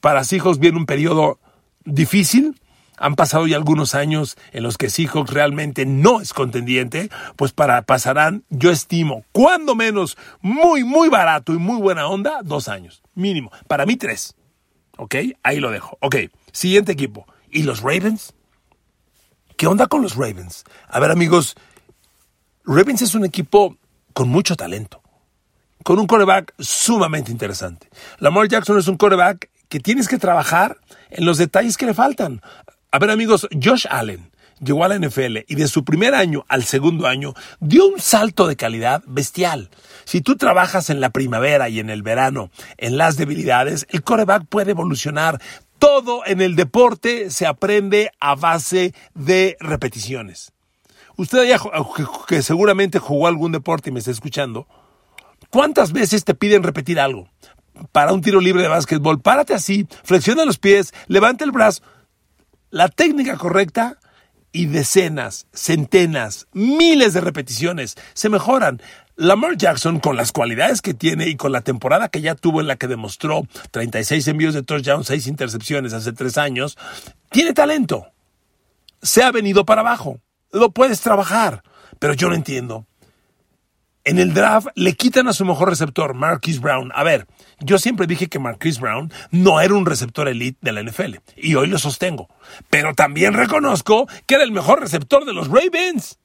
para 0.00 0.24
Seahawks 0.24 0.58
viene 0.58 0.78
un 0.78 0.86
periodo 0.86 1.38
difícil. 1.84 2.60
Han 2.98 3.14
pasado 3.14 3.46
ya 3.46 3.56
algunos 3.56 3.94
años 3.94 4.36
en 4.52 4.62
los 4.62 4.76
que 4.76 4.90
Seahawks 4.90 5.32
realmente 5.32 5.86
no 5.86 6.20
es 6.20 6.32
contendiente, 6.32 7.10
pues 7.36 7.52
para, 7.52 7.82
pasarán, 7.82 8.44
yo 8.50 8.70
estimo, 8.70 9.24
cuando 9.32 9.74
menos, 9.74 10.16
muy, 10.40 10.84
muy 10.84 11.08
barato 11.08 11.52
y 11.52 11.58
muy 11.58 11.80
buena 11.80 12.06
onda, 12.08 12.40
dos 12.42 12.68
años, 12.68 13.02
mínimo. 13.14 13.50
Para 13.66 13.86
mí, 13.86 13.96
tres. 13.96 14.34
¿Ok? 14.96 15.14
Ahí 15.42 15.60
lo 15.60 15.70
dejo. 15.70 15.96
Ok. 16.00 16.16
Siguiente 16.52 16.92
equipo. 16.92 17.26
¿Y 17.50 17.62
los 17.62 17.80
Ravens? 17.80 18.34
¿Qué 19.56 19.66
onda 19.66 19.86
con 19.86 20.02
los 20.02 20.14
Ravens? 20.14 20.64
A 20.88 21.00
ver, 21.00 21.10
amigos, 21.10 21.56
Ravens 22.64 23.02
es 23.02 23.14
un 23.14 23.24
equipo 23.24 23.76
con 24.12 24.28
mucho 24.28 24.56
talento, 24.56 25.02
con 25.84 25.98
un 25.98 26.06
coreback 26.06 26.54
sumamente 26.58 27.32
interesante. 27.32 27.88
Lamar 28.18 28.48
Jackson 28.48 28.78
es 28.78 28.88
un 28.88 28.96
coreback 28.96 29.50
que 29.68 29.80
tienes 29.80 30.06
que 30.08 30.18
trabajar 30.18 30.78
en 31.10 31.24
los 31.24 31.38
detalles 31.38 31.76
que 31.76 31.86
le 31.86 31.94
faltan. 31.94 32.42
A 32.90 32.98
ver, 32.98 33.10
amigos, 33.10 33.46
Josh 33.62 33.86
Allen 33.90 34.30
llegó 34.60 34.82
a 34.82 34.88
la 34.88 34.98
NFL 34.98 35.38
y 35.46 35.56
de 35.56 35.68
su 35.68 35.84
primer 35.84 36.14
año 36.14 36.46
al 36.48 36.64
segundo 36.64 37.06
año 37.06 37.34
dio 37.60 37.86
un 37.86 38.00
salto 38.00 38.46
de 38.46 38.56
calidad 38.56 39.02
bestial. 39.06 39.68
Si 40.04 40.22
tú 40.22 40.36
trabajas 40.36 40.88
en 40.88 41.00
la 41.00 41.10
primavera 41.10 41.68
y 41.68 41.80
en 41.80 41.90
el 41.90 42.02
verano 42.02 42.50
en 42.78 42.96
las 42.96 43.18
debilidades, 43.18 43.86
el 43.90 44.02
coreback 44.02 44.46
puede 44.46 44.70
evolucionar. 44.70 45.38
Todo 45.78 46.22
en 46.24 46.40
el 46.40 46.56
deporte 46.56 47.30
se 47.30 47.46
aprende 47.46 48.10
a 48.20 48.34
base 48.36 48.94
de 49.14 49.58
repeticiones. 49.60 50.52
Usted 51.16 51.46
que 52.26 52.42
seguramente 52.42 52.98
jugó 53.00 53.26
algún 53.26 53.52
deporte 53.52 53.90
y 53.90 53.92
me 53.92 53.98
está 53.98 54.12
escuchando, 54.12 54.66
¿cuántas 55.50 55.92
veces 55.92 56.24
te 56.24 56.34
piden 56.34 56.62
repetir 56.62 56.98
algo? 56.98 57.28
Para 57.92 58.14
un 58.14 58.22
tiro 58.22 58.40
libre 58.40 58.62
de 58.62 58.68
básquetbol, 58.68 59.20
párate 59.20 59.52
así, 59.52 59.86
flexiona 60.04 60.46
los 60.46 60.58
pies, 60.58 60.94
levanta 61.06 61.44
el 61.44 61.52
brazo. 61.52 61.82
La 62.70 62.88
técnica 62.88 63.36
correcta 63.38 63.98
y 64.52 64.66
decenas, 64.66 65.46
centenas, 65.52 66.48
miles 66.52 67.14
de 67.14 67.20
repeticiones 67.20 67.96
se 68.12 68.28
mejoran. 68.28 68.82
Lamar 69.16 69.56
Jackson, 69.56 70.00
con 70.00 70.16
las 70.16 70.32
cualidades 70.32 70.82
que 70.82 70.94
tiene 70.94 71.28
y 71.28 71.36
con 71.36 71.50
la 71.50 71.62
temporada 71.62 72.08
que 72.08 72.20
ya 72.20 72.34
tuvo 72.34 72.60
en 72.60 72.66
la 72.66 72.76
que 72.76 72.86
demostró 72.86 73.42
36 73.70 74.28
envíos 74.28 74.54
de 74.54 74.62
touchdown, 74.62 75.04
6 75.04 75.26
intercepciones 75.28 75.92
hace 75.92 76.12
3 76.12 76.38
años, 76.38 76.76
tiene 77.30 77.52
talento. 77.52 78.08
Se 79.02 79.22
ha 79.22 79.32
venido 79.32 79.64
para 79.64 79.80
abajo. 79.80 80.20
Lo 80.52 80.70
puedes 80.70 81.00
trabajar. 81.00 81.62
Pero 81.98 82.14
yo 82.14 82.28
no 82.28 82.34
entiendo. 82.34 82.87
En 84.08 84.18
el 84.18 84.32
draft 84.32 84.68
le 84.74 84.94
quitan 84.94 85.28
a 85.28 85.34
su 85.34 85.44
mejor 85.44 85.68
receptor, 85.68 86.14
Marquise 86.14 86.60
Brown. 86.60 86.90
A 86.94 87.04
ver, 87.04 87.26
yo 87.60 87.78
siempre 87.78 88.06
dije 88.06 88.28
que 88.28 88.38
Marquise 88.38 88.80
Brown 88.80 89.12
no 89.32 89.60
era 89.60 89.74
un 89.74 89.84
receptor 89.84 90.28
elite 90.28 90.56
de 90.62 90.72
la 90.72 90.82
NFL. 90.82 91.16
Y 91.36 91.56
hoy 91.56 91.66
lo 91.66 91.78
sostengo. 91.78 92.30
Pero 92.70 92.94
también 92.94 93.34
reconozco 93.34 94.08
que 94.24 94.36
era 94.36 94.44
el 94.44 94.50
mejor 94.50 94.80
receptor 94.80 95.26
de 95.26 95.34
los 95.34 95.48
Ravens 95.48 96.18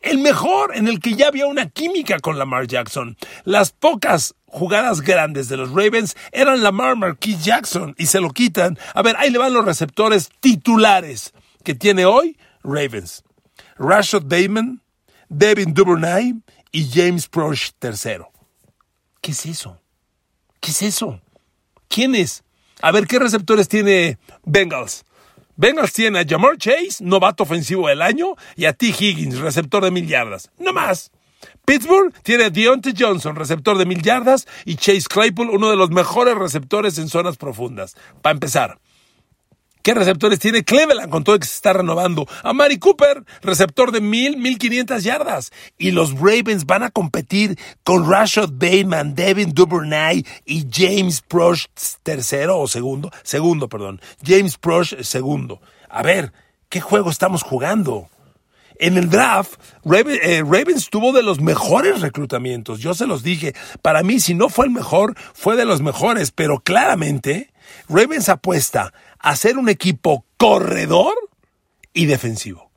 el 0.00 0.18
mejor 0.18 0.74
en 0.74 0.88
el 0.88 1.00
que 1.00 1.14
ya 1.14 1.28
había 1.28 1.46
una 1.46 1.68
química 1.68 2.18
con 2.18 2.38
Lamar 2.38 2.66
Jackson. 2.66 3.18
Las 3.44 3.72
pocas 3.72 4.34
jugadas 4.46 5.02
grandes 5.02 5.50
de 5.50 5.58
los 5.58 5.72
Ravens 5.72 6.16
eran 6.32 6.62
Lamar 6.62 6.96
Marquis 6.96 7.44
Jackson 7.44 7.94
y 7.98 8.06
se 8.06 8.20
lo 8.20 8.30
quitan. 8.30 8.78
A 8.94 9.02
ver, 9.02 9.16
ahí 9.18 9.28
le 9.28 9.38
van 9.38 9.52
los 9.52 9.66
receptores 9.66 10.30
titulares 10.40 11.34
que 11.62 11.74
tiene 11.74 12.06
hoy 12.06 12.38
Ravens. 12.62 13.22
Rashad 13.76 14.22
Damon, 14.22 14.80
Devin 15.28 15.74
Duvernay 15.74 16.34
y 16.76 16.90
James 16.92 17.26
Prosh 17.26 17.70
III. 17.82 18.26
¿Qué 19.22 19.30
es 19.30 19.46
eso? 19.46 19.80
¿Qué 20.60 20.72
es 20.72 20.82
eso? 20.82 21.22
¿Quién 21.88 22.14
es? 22.14 22.44
A 22.82 22.92
ver, 22.92 23.06
¿qué 23.06 23.18
receptores 23.18 23.66
tiene 23.66 24.18
Bengals? 24.44 25.06
Bengals 25.56 25.94
tiene 25.94 26.18
a 26.18 26.26
Jamar 26.28 26.58
Chase, 26.58 26.96
novato 27.00 27.44
ofensivo 27.44 27.88
del 27.88 28.02
año, 28.02 28.34
y 28.56 28.66
a 28.66 28.74
T. 28.74 28.88
Higgins, 28.88 29.38
receptor 29.38 29.84
de 29.84 29.90
mil 29.90 30.06
yardas. 30.06 30.50
No 30.58 30.74
más. 30.74 31.12
Pittsburgh 31.64 32.12
tiene 32.22 32.44
a 32.44 32.50
Deontay 32.50 32.92
Johnson, 32.98 33.36
receptor 33.36 33.78
de 33.78 33.86
mil 33.86 34.02
yardas, 34.02 34.46
y 34.66 34.76
Chase 34.76 35.06
Claypool, 35.08 35.48
uno 35.48 35.70
de 35.70 35.76
los 35.76 35.88
mejores 35.88 36.36
receptores 36.36 36.98
en 36.98 37.08
zonas 37.08 37.38
profundas. 37.38 37.96
Para 38.20 38.34
empezar, 38.34 38.80
¿Qué 39.86 39.94
receptores 39.94 40.40
tiene 40.40 40.64
Cleveland 40.64 41.12
con 41.12 41.22
todo 41.22 41.38
que 41.38 41.46
se 41.46 41.54
está 41.54 41.72
renovando? 41.72 42.26
A 42.42 42.52
Mari 42.52 42.80
Cooper, 42.80 43.22
receptor 43.40 43.92
de 43.92 44.00
mil, 44.00 44.36
mil 44.36 44.58
quinientas 44.58 45.04
yardas. 45.04 45.52
Y 45.78 45.92
los 45.92 46.12
Ravens 46.18 46.66
van 46.66 46.82
a 46.82 46.90
competir 46.90 47.56
con 47.84 48.10
Rashad 48.10 48.48
Bateman, 48.50 49.14
Devin 49.14 49.54
Duvernay 49.54 50.26
y 50.44 50.66
James 50.72 51.20
Prosh 51.20 51.66
tercero 52.02 52.58
o 52.58 52.66
segundo. 52.66 53.12
Segundo, 53.22 53.68
perdón. 53.68 54.00
James 54.24 54.58
Prosh 54.58 55.02
segundo. 55.02 55.60
A 55.88 56.02
ver, 56.02 56.32
¿qué 56.68 56.80
juego 56.80 57.08
estamos 57.08 57.44
jugando? 57.44 58.08
En 58.80 58.98
el 58.98 59.08
draft, 59.08 59.54
eh, 59.84 60.42
Ravens 60.42 60.90
tuvo 60.90 61.12
de 61.12 61.22
los 61.22 61.40
mejores 61.40 62.00
reclutamientos. 62.00 62.80
Yo 62.80 62.92
se 62.92 63.06
los 63.06 63.22
dije. 63.22 63.54
Para 63.82 64.02
mí, 64.02 64.18
si 64.18 64.34
no 64.34 64.48
fue 64.48 64.66
el 64.66 64.72
mejor, 64.72 65.14
fue 65.32 65.54
de 65.54 65.64
los 65.64 65.80
mejores. 65.80 66.32
Pero 66.32 66.58
claramente, 66.58 67.52
Ravens 67.88 68.28
apuesta 68.28 68.92
a 69.18 69.36
ser 69.36 69.58
un 69.58 69.68
equipo 69.68 70.24
corredor 70.36 71.14
y 71.92 72.06
defensivo. 72.06 72.70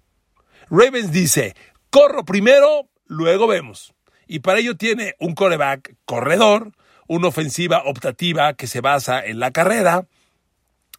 Ravens 0.69 1.11
dice, 1.11 1.55
corro 1.89 2.23
primero, 2.25 2.89
luego 3.07 3.47
vemos. 3.47 3.93
Y 4.27 4.39
para 4.39 4.59
ello 4.59 4.77
tiene 4.77 5.15
un 5.19 5.33
coreback 5.33 5.95
corredor, 6.05 6.71
una 7.07 7.27
ofensiva 7.27 7.83
optativa 7.85 8.53
que 8.53 8.67
se 8.67 8.81
basa 8.81 9.25
en 9.25 9.39
la 9.39 9.51
carrera 9.51 10.05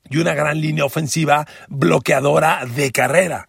y 0.09 0.19
una 0.19 0.35
gran 0.35 0.61
línea 0.61 0.85
ofensiva 0.85 1.47
bloqueadora 1.69 2.67
de 2.67 2.91
carrera. 2.91 3.49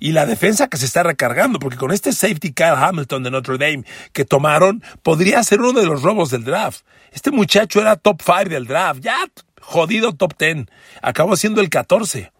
Y 0.00 0.12
la 0.12 0.24
defensa 0.26 0.68
que 0.68 0.78
se 0.78 0.86
está 0.86 1.02
recargando, 1.02 1.58
porque 1.58 1.76
con 1.76 1.92
este 1.92 2.12
safety 2.12 2.52
Kyle 2.52 2.74
Hamilton 2.74 3.22
de 3.22 3.30
Notre 3.30 3.58
Dame 3.58 3.84
que 4.12 4.24
tomaron, 4.24 4.82
podría 5.02 5.44
ser 5.44 5.60
uno 5.60 5.78
de 5.78 5.86
los 5.86 6.02
robos 6.02 6.30
del 6.30 6.42
draft. 6.42 6.84
Este 7.12 7.30
muchacho 7.30 7.80
era 7.80 7.96
top 7.96 8.22
5 8.24 8.48
del 8.48 8.66
draft. 8.66 9.00
Ya 9.00 9.16
jodido 9.70 10.12
top 10.12 10.34
10. 10.36 10.66
Acabó 11.00 11.36
siendo 11.36 11.60
el 11.60 11.70
14. 11.70 12.32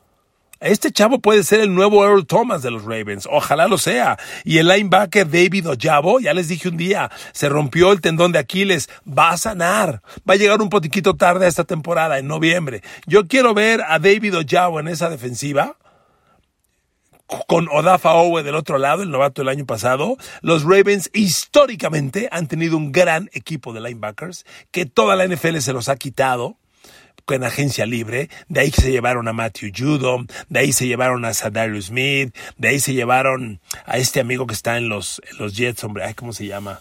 Este 0.59 0.91
chavo 0.91 1.21
puede 1.21 1.43
ser 1.43 1.61
el 1.61 1.75
nuevo 1.75 2.05
Earl 2.05 2.27
Thomas 2.27 2.61
de 2.61 2.71
los 2.71 2.83
Ravens. 2.83 3.27
Ojalá 3.31 3.67
lo 3.67 3.79
sea. 3.79 4.19
Y 4.45 4.59
el 4.59 4.69
linebacker 4.69 5.31
David 5.31 5.71
Ojabo, 5.71 6.21
ya 6.21 6.35
les 6.35 6.49
dije 6.49 6.69
un 6.69 6.77
día, 6.77 7.11
se 7.33 7.49
rompió 7.49 7.93
el 7.93 8.03
tendón 8.03 8.33
de 8.33 8.41
Aquiles. 8.41 8.91
Va 9.09 9.31
a 9.31 9.39
sanar. 9.39 10.03
Va 10.29 10.35
a 10.35 10.37
llegar 10.37 10.61
un 10.61 10.69
poquito 10.69 11.15
tarde 11.17 11.47
esta 11.47 11.65
temporada, 11.65 12.19
en 12.19 12.27
noviembre. 12.27 12.83
Yo 13.07 13.27
quiero 13.27 13.55
ver 13.55 13.81
a 13.87 13.99
David 13.99 14.37
Ojabo 14.37 14.81
en 14.81 14.89
esa 14.89 15.09
defensiva 15.09 15.77
con 17.47 17.69
Odafa 17.69 18.15
Owe 18.15 18.43
del 18.43 18.57
otro 18.57 18.77
lado, 18.79 19.05
el 19.05 19.11
novato 19.11 19.41
del 19.41 19.51
año 19.51 19.65
pasado, 19.65 20.17
los 20.43 20.65
Ravens 20.65 21.11
históricamente 21.13 22.29
han 22.33 22.49
tenido 22.49 22.77
un 22.77 22.91
gran 22.91 23.31
equipo 23.33 23.73
de 23.73 23.81
linebackers 23.81 24.45
que 24.73 24.85
toda 24.85 25.15
la 25.15 25.29
NFL 25.29 25.59
se 25.59 25.73
los 25.73 25.89
ha 25.89 25.95
quitado 25.95 26.57
en 27.29 27.45
agencia 27.45 27.87
libre, 27.87 28.29
de 28.49 28.61
ahí 28.61 28.71
se 28.71 28.91
llevaron 28.91 29.29
a 29.29 29.33
Matthew 29.33 29.71
Judon, 29.77 30.29
de 30.49 30.61
ahí 30.61 30.73
se 30.73 30.87
llevaron 30.87 31.25
a 31.25 31.35
Sadarius 31.35 31.87
Smith, 31.87 32.35
de 32.57 32.69
ahí 32.69 32.81
se 32.81 32.95
llevaron 32.95 33.61
a 33.87 33.99
este 33.99 34.21
amigo 34.21 34.47
que 34.47 34.55
está 34.55 34.79
en 34.79 34.89
los, 34.89 35.23
en 35.31 35.39
los 35.39 35.57
Jets, 35.57 35.85
hombre, 35.85 36.13
¿cómo 36.15 36.33
se 36.33 36.47
llama? 36.47 36.81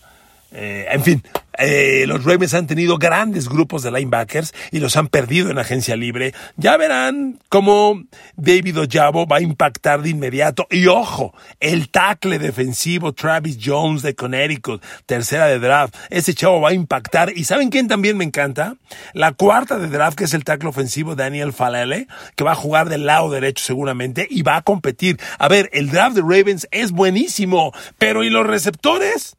Eh, 0.52 0.88
en 0.90 1.04
fin, 1.04 1.24
eh, 1.62 2.06
los 2.08 2.24
Ravens 2.24 2.54
han 2.54 2.68
tenido 2.68 2.98
grandes 2.98 3.50
grupos 3.50 3.84
de 3.84 3.92
linebackers 3.92 4.54
y 4.72 4.80
los 4.80 4.96
han 4.96 5.08
perdido 5.08 5.52
en 5.52 5.60
agencia 5.60 5.96
libre. 5.96 6.34
Ya 6.56 6.78
verán 6.78 7.40
cómo 7.50 8.02
David 8.38 8.80
Ojabo 8.80 9.28
va 9.28 9.38
a 9.38 9.42
impactar 9.42 10.02
de 10.02 10.10
inmediato. 10.10 10.68
Y 10.72 10.88
ojo, 10.88 11.34
el 11.60 11.90
tackle 11.90 12.40
defensivo 12.40 13.14
Travis 13.14 13.60
Jones 13.64 14.02
de 14.02 14.16
Connecticut, 14.16 14.82
tercera 15.06 15.48
de 15.48 15.60
draft. 15.60 15.96
Ese 16.10 16.34
chavo 16.34 16.62
va 16.62 16.70
a 16.70 16.74
impactar. 16.74 17.34
¿Y 17.36 17.44
saben 17.44 17.70
quién 17.70 17.90
también 17.90 18.18
me 18.18 18.24
encanta? 18.24 18.76
La 19.14 19.34
cuarta 19.34 19.78
de 19.78 19.90
draft, 19.90 20.18
que 20.18 20.24
es 20.24 20.34
el 20.34 20.46
tackle 20.46 20.70
ofensivo 20.70 21.16
Daniel 21.16 21.52
Falele, 21.52 22.08
que 22.36 22.44
va 22.46 22.54
a 22.54 22.56
jugar 22.56 22.88
del 22.88 23.06
lado 23.06 23.30
derecho 23.30 23.66
seguramente 23.66 24.28
y 24.30 24.44
va 24.44 24.56
a 24.56 24.62
competir. 24.62 25.20
A 25.38 25.48
ver, 25.50 25.70
el 25.74 25.90
draft 25.90 26.16
de 26.16 26.22
Ravens 26.22 26.68
es 26.72 26.92
buenísimo, 26.92 27.74
pero 27.98 28.24
¿y 28.24 28.30
los 28.30 28.48
receptores? 28.48 29.36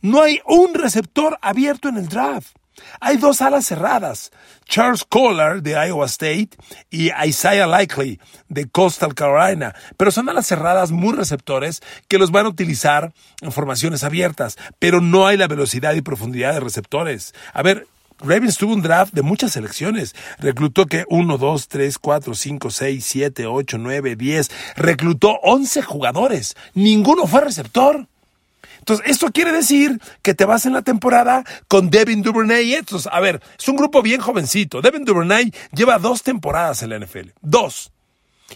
No 0.00 0.22
hay 0.22 0.40
un 0.46 0.74
receptor 0.74 1.38
abierto 1.40 1.88
en 1.88 1.96
el 1.96 2.08
draft. 2.08 2.56
Hay 3.00 3.16
dos 3.16 3.40
alas 3.40 3.66
cerradas, 3.66 4.32
Charles 4.66 5.04
Kohler 5.08 5.62
de 5.62 5.72
Iowa 5.72 6.06
State 6.06 6.50
y 6.90 7.10
Isaiah 7.24 7.66
Likely 7.66 8.20
de 8.48 8.68
Coastal 8.68 9.14
Carolina, 9.14 9.74
pero 9.96 10.10
son 10.10 10.28
alas 10.28 10.46
cerradas 10.46 10.90
muy 10.90 11.14
receptores 11.14 11.82
que 12.08 12.18
los 12.18 12.30
van 12.30 12.46
a 12.46 12.50
utilizar 12.50 13.14
en 13.40 13.52
formaciones 13.52 14.04
abiertas, 14.04 14.58
pero 14.78 15.00
no 15.00 15.26
hay 15.26 15.38
la 15.38 15.48
velocidad 15.48 15.94
y 15.94 16.02
profundidad 16.02 16.52
de 16.52 16.60
receptores. 16.60 17.34
A 17.54 17.62
ver, 17.62 17.86
Ravens 18.18 18.56
tuvo 18.56 18.72
un 18.72 18.82
draft 18.82 19.12
de 19.12 19.22
muchas 19.22 19.52
selecciones. 19.52 20.14
Reclutó 20.38 20.86
que 20.86 21.04
1, 21.08 21.36
2, 21.36 21.68
3, 21.68 21.98
4, 21.98 22.34
5, 22.34 22.70
6, 22.70 23.04
7, 23.04 23.46
8, 23.46 23.78
9, 23.78 24.16
10. 24.16 24.50
Reclutó 24.76 25.38
11 25.42 25.82
jugadores. 25.82 26.56
Ninguno 26.72 27.26
fue 27.26 27.42
receptor. 27.42 28.08
Entonces, 28.88 29.10
esto 29.10 29.32
quiere 29.32 29.50
decir 29.50 30.00
que 30.22 30.32
te 30.32 30.44
vas 30.44 30.64
en 30.64 30.72
la 30.72 30.82
temporada 30.82 31.42
con 31.66 31.90
Devin 31.90 32.22
Duvernay 32.22 32.74
estos. 32.74 33.08
A 33.08 33.18
ver, 33.18 33.42
es 33.58 33.66
un 33.66 33.74
grupo 33.74 34.00
bien 34.00 34.20
jovencito. 34.20 34.80
Devin 34.80 35.04
Duvernay 35.04 35.52
lleva 35.72 35.98
dos 35.98 36.22
temporadas 36.22 36.84
en 36.84 36.90
la 36.90 37.00
NFL. 37.00 37.30
Dos. 37.42 37.90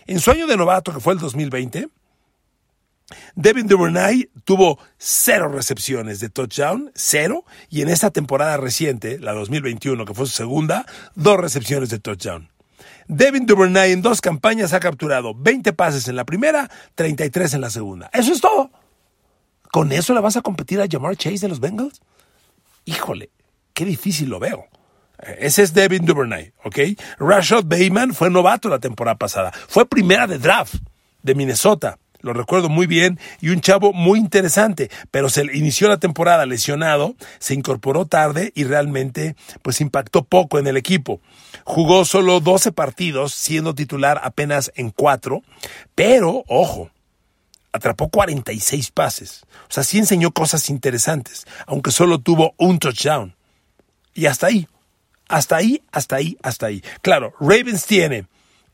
En 0.07 0.21
su 0.21 0.31
año 0.31 0.47
de 0.47 0.57
novato, 0.57 0.95
que 0.95 1.01
fue 1.01 1.15
el 1.15 1.19
2020, 1.19 1.89
Devin 3.35 3.67
Duvernay 3.67 4.31
tuvo 4.45 4.79
cero 4.99 5.49
recepciones 5.49 6.21
de 6.21 6.29
touchdown, 6.29 6.93
cero, 6.95 7.45
y 7.69 7.83
en 7.83 7.89
esta 7.89 8.13
temporada 8.13 8.57
reciente, 8.57 9.19
la 9.19 9.33
2021, 9.33 10.05
que 10.05 10.15
fue 10.15 10.27
su 10.27 10.33
segunda, 10.33 10.87
dos 11.17 11.39
recepciones 11.39 11.91
de 11.91 11.99
touchdown. 11.99 12.49
Devin 13.09 13.47
Duvernay 13.47 13.91
en 13.91 14.03
dos 14.03 14.21
campañas 14.21 14.75
ha 14.75 14.79
capturado 14.79 15.35
20 15.35 15.73
pases 15.73 16.07
en 16.07 16.15
la 16.15 16.25
primera, 16.25 16.71
33 16.95 17.55
en 17.55 17.61
la 17.63 17.71
segunda. 17.71 18.09
Eso 18.13 18.33
es 18.33 18.41
todo. 18.41 18.71
¿Con 19.73 19.93
eso 19.93 20.15
le 20.15 20.21
vas 20.21 20.37
a 20.37 20.43
competir 20.43 20.81
a 20.81 20.87
Jamar 20.91 21.17
Chase 21.17 21.41
de 21.41 21.49
los 21.49 21.61
Bengals? 21.61 22.01
Híjole, 22.85 23.31
qué 23.73 23.85
difícil 23.85 24.29
lo 24.29 24.39
veo. 24.39 24.67
Ese 25.39 25.63
es 25.63 25.75
Devin 25.75 26.07
Duvernay, 26.07 26.53
¿ok? 26.65 26.79
Rashad 27.19 27.65
Bateman 27.65 28.15
fue 28.15 28.31
novato 28.31 28.69
la 28.69 28.79
temporada 28.79 29.17
pasada. 29.17 29.53
Fue 29.69 29.87
primera 29.87 30.27
de 30.27 30.39
draft 30.39 30.77
de 31.23 31.35
Minnesota 31.35 31.99
lo 32.23 32.33
recuerdo 32.33 32.69
muy 32.69 32.87
bien, 32.87 33.19
y 33.41 33.49
un 33.49 33.61
chavo 33.61 33.93
muy 33.93 34.19
interesante, 34.19 34.91
pero 35.11 35.29
se 35.29 35.45
inició 35.55 35.89
la 35.89 35.99
temporada 35.99 36.47
lesionado, 36.47 37.15
se 37.39 37.55
incorporó 37.55 38.07
tarde 38.07 38.53
y 38.55 38.65
realmente 38.65 39.37
pues 39.63 39.81
impactó 39.81 40.25
poco 40.25 40.59
en 40.59 40.67
el 40.67 40.77
equipo. 40.77 41.21
Jugó 41.65 42.05
solo 42.05 42.41
12 42.41 42.73
partidos, 42.73 43.35
siendo 43.35 43.75
titular 43.75 44.21
apenas 44.23 44.71
en 44.75 44.91
4, 44.91 45.43
pero, 45.95 46.45
ojo, 46.47 46.91
atrapó 47.73 48.09
46 48.09 48.91
pases. 48.91 49.45
O 49.69 49.73
sea, 49.73 49.85
sí 49.85 49.99
enseñó 49.99 50.33
cosas 50.33 50.71
interesantes, 50.71 51.47
aunque 51.67 51.91
solo 51.91 52.19
tuvo 52.19 52.55
un 52.57 52.79
touchdown. 52.79 53.37
Y 54.15 54.27
hasta 54.27 54.49
ahí, 54.49 54.69
hasta 55.29 55.57
ahí, 55.57 55.83
hasta 55.93 56.17
ahí, 56.17 56.37
hasta 56.43 56.67
ahí. 56.67 56.83
Claro, 57.03 57.33
Ravens 57.41 57.87
tiene 57.87 58.27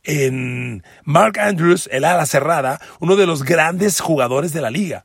en 0.05 0.83
Mark 1.05 1.39
Andrews, 1.39 1.89
el 1.93 2.05
ala 2.05 2.27
cerrada, 2.27 2.81
uno 3.01 3.17
de 3.17 3.27
los 3.27 3.43
grandes 3.43 4.01
jugadores 4.01 4.53
de 4.53 4.61
la 4.61 4.71
liga. 4.71 5.05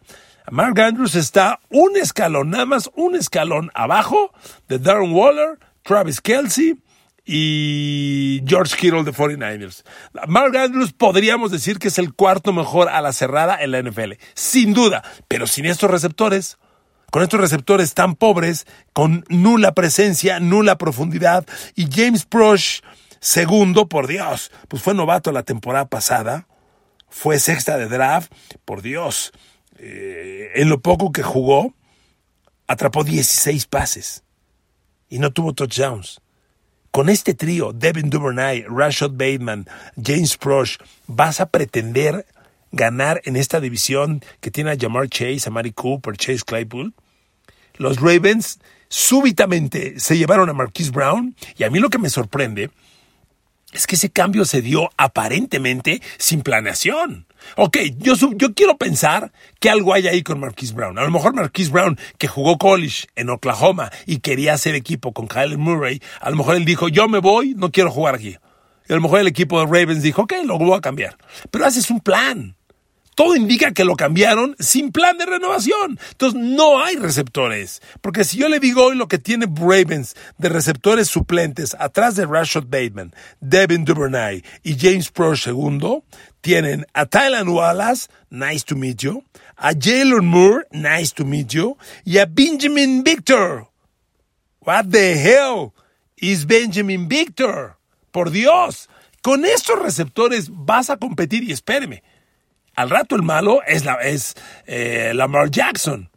Mark 0.49 0.79
Andrews 0.79 1.15
está 1.15 1.59
un 1.69 1.97
escalón, 1.97 2.49
nada 2.49 2.65
más 2.65 2.89
un 2.95 3.15
escalón 3.15 3.71
abajo 3.73 4.31
de 4.67 4.79
Darren 4.79 5.11
Waller, 5.13 5.59
Travis 5.83 6.21
Kelsey 6.21 6.77
y 7.25 8.41
George 8.45 8.75
Kittle 8.75 9.03
de 9.03 9.13
49ers. 9.13 9.83
Mark 10.27 10.55
Andrews 10.57 10.93
podríamos 10.93 11.51
decir 11.51 11.79
que 11.79 11.89
es 11.89 11.97
el 11.97 12.13
cuarto 12.13 12.53
mejor 12.53 12.89
ala 12.89 13.13
cerrada 13.13 13.61
en 13.61 13.71
la 13.71 13.81
NFL, 13.81 14.13
sin 14.33 14.73
duda, 14.73 15.03
pero 15.27 15.47
sin 15.47 15.65
estos 15.65 15.89
receptores, 15.91 16.57
con 17.11 17.23
estos 17.23 17.39
receptores 17.39 17.93
tan 17.93 18.15
pobres, 18.15 18.65
con 18.93 19.25
nula 19.29 19.73
presencia, 19.73 20.39
nula 20.39 20.77
profundidad, 20.77 21.45
y 21.75 21.87
James 21.91 22.25
Prosh 22.25 22.81
Segundo, 23.21 23.87
por 23.87 24.07
Dios, 24.07 24.51
pues 24.67 24.81
fue 24.81 24.95
novato 24.95 25.31
la 25.31 25.43
temporada 25.43 25.87
pasada, 25.87 26.47
fue 27.07 27.39
sexta 27.39 27.77
de 27.77 27.87
draft, 27.87 28.33
por 28.65 28.81
Dios. 28.81 29.31
Eh, 29.77 30.49
en 30.55 30.69
lo 30.69 30.81
poco 30.81 31.11
que 31.11 31.21
jugó, 31.21 31.75
atrapó 32.65 33.03
16 33.03 33.67
pases 33.67 34.23
y 35.07 35.19
no 35.19 35.31
tuvo 35.31 35.53
touchdowns. 35.53 36.19
Con 36.91 37.07
este 37.07 37.33
trío, 37.33 37.71
Devin 37.71 38.09
Duvernay, 38.09 38.65
Rashad 38.67 39.11
Bateman, 39.11 39.65
James 39.95 40.35
Prosh, 40.35 40.75
vas 41.07 41.39
a 41.39 41.45
pretender 41.45 42.25
ganar 42.73 43.21
en 43.23 43.37
esta 43.37 43.61
división 43.61 44.21
que 44.41 44.51
tiene 44.51 44.71
a 44.71 44.77
Jamar 44.77 45.07
Chase, 45.07 45.43
a 45.47 45.51
Mari 45.51 45.71
Cooper, 45.71 46.17
Chase 46.17 46.43
Claypool. 46.45 46.93
Los 47.75 48.01
Ravens 48.01 48.59
súbitamente 48.89 50.01
se 50.01 50.17
llevaron 50.17 50.49
a 50.49 50.53
Marquise 50.53 50.91
Brown 50.91 51.33
y 51.57 51.63
a 51.63 51.69
mí 51.69 51.79
lo 51.79 51.89
que 51.89 51.97
me 51.97 52.09
sorprende 52.09 52.71
es 53.71 53.87
que 53.87 53.95
ese 53.95 54.09
cambio 54.09 54.45
se 54.45 54.61
dio 54.61 54.89
aparentemente 54.97 56.01
sin 56.17 56.41
planeación. 56.41 57.25
Ok, 57.55 57.77
yo, 57.97 58.13
yo 58.35 58.53
quiero 58.53 58.77
pensar 58.77 59.31
que 59.59 59.69
algo 59.69 59.93
hay 59.93 60.07
ahí 60.07 60.23
con 60.23 60.39
Marquise 60.39 60.73
Brown. 60.73 60.97
A 60.99 61.03
lo 61.03 61.11
mejor 61.11 61.33
Marquise 61.33 61.71
Brown, 61.71 61.97
que 62.17 62.27
jugó 62.27 62.57
college 62.57 63.07
en 63.15 63.29
Oklahoma 63.29 63.91
y 64.05 64.19
quería 64.19 64.53
hacer 64.53 64.75
equipo 64.75 65.13
con 65.13 65.27
Kyle 65.27 65.57
Murray, 65.57 66.01
a 66.19 66.29
lo 66.29 66.37
mejor 66.37 66.55
él 66.55 66.65
dijo, 66.65 66.87
yo 66.87 67.07
me 67.07 67.19
voy, 67.19 67.55
no 67.55 67.71
quiero 67.71 67.91
jugar 67.91 68.15
aquí. 68.15 68.37
Y 68.87 68.93
a 68.93 68.95
lo 68.95 69.01
mejor 69.01 69.19
el 69.19 69.27
equipo 69.27 69.59
de 69.59 69.65
Ravens 69.65 70.03
dijo, 70.03 70.23
ok, 70.23 70.33
lo 70.45 70.57
voy 70.57 70.73
a 70.73 70.81
cambiar. 70.81 71.17
Pero 71.49 71.65
haces 71.65 71.89
un 71.89 71.99
plan. 71.99 72.55
Todo 73.21 73.35
indica 73.35 73.71
que 73.71 73.85
lo 73.85 73.95
cambiaron 73.95 74.55
sin 74.57 74.91
plan 74.91 75.15
de 75.15 75.27
renovación. 75.27 75.99
Entonces 76.09 76.41
no 76.41 76.83
hay 76.83 76.95
receptores. 76.95 77.79
Porque 78.01 78.23
si 78.23 78.39
yo 78.39 78.49
le 78.49 78.59
digo 78.59 78.83
hoy 78.83 78.95
lo 78.95 79.07
que 79.07 79.19
tiene 79.19 79.45
Ravens 79.45 80.15
de 80.39 80.49
receptores 80.49 81.07
suplentes 81.07 81.75
atrás 81.77 82.15
de 82.15 82.25
Rashad 82.25 82.63
Bateman, 82.63 83.13
Devin 83.39 83.85
Duvernay 83.85 84.43
y 84.63 84.75
James 84.75 85.11
Pro 85.11 85.35
II, 85.35 86.01
tienen 86.41 86.87
a 86.95 87.05
Tylan 87.05 87.47
Wallace, 87.49 88.07
nice 88.31 88.65
to 88.65 88.75
meet 88.75 89.03
you, 89.03 89.23
a 89.55 89.75
Jalen 89.75 90.25
Moore, 90.25 90.65
nice 90.71 91.13
to 91.13 91.23
meet 91.23 91.49
you, 91.49 91.77
y 92.03 92.17
a 92.17 92.25
Benjamin 92.25 93.03
Victor. 93.03 93.67
What 94.61 94.85
the 94.89 95.13
hell 95.13 95.75
is 96.17 96.47
Benjamin 96.47 97.07
Victor? 97.07 97.77
Por 98.11 98.31
Dios, 98.31 98.89
con 99.21 99.45
estos 99.45 99.77
receptores 99.77 100.49
vas 100.49 100.89
a 100.89 100.97
competir 100.97 101.43
y 101.43 101.51
espéreme 101.51 102.01
al 102.81 102.89
rato 102.89 103.15
el 103.15 103.21
malo 103.21 103.61
es, 103.67 103.85
la, 103.85 103.95
es 103.95 104.35
eh, 104.65 105.11
Lamar 105.13 105.51
Jackson. 105.51 106.09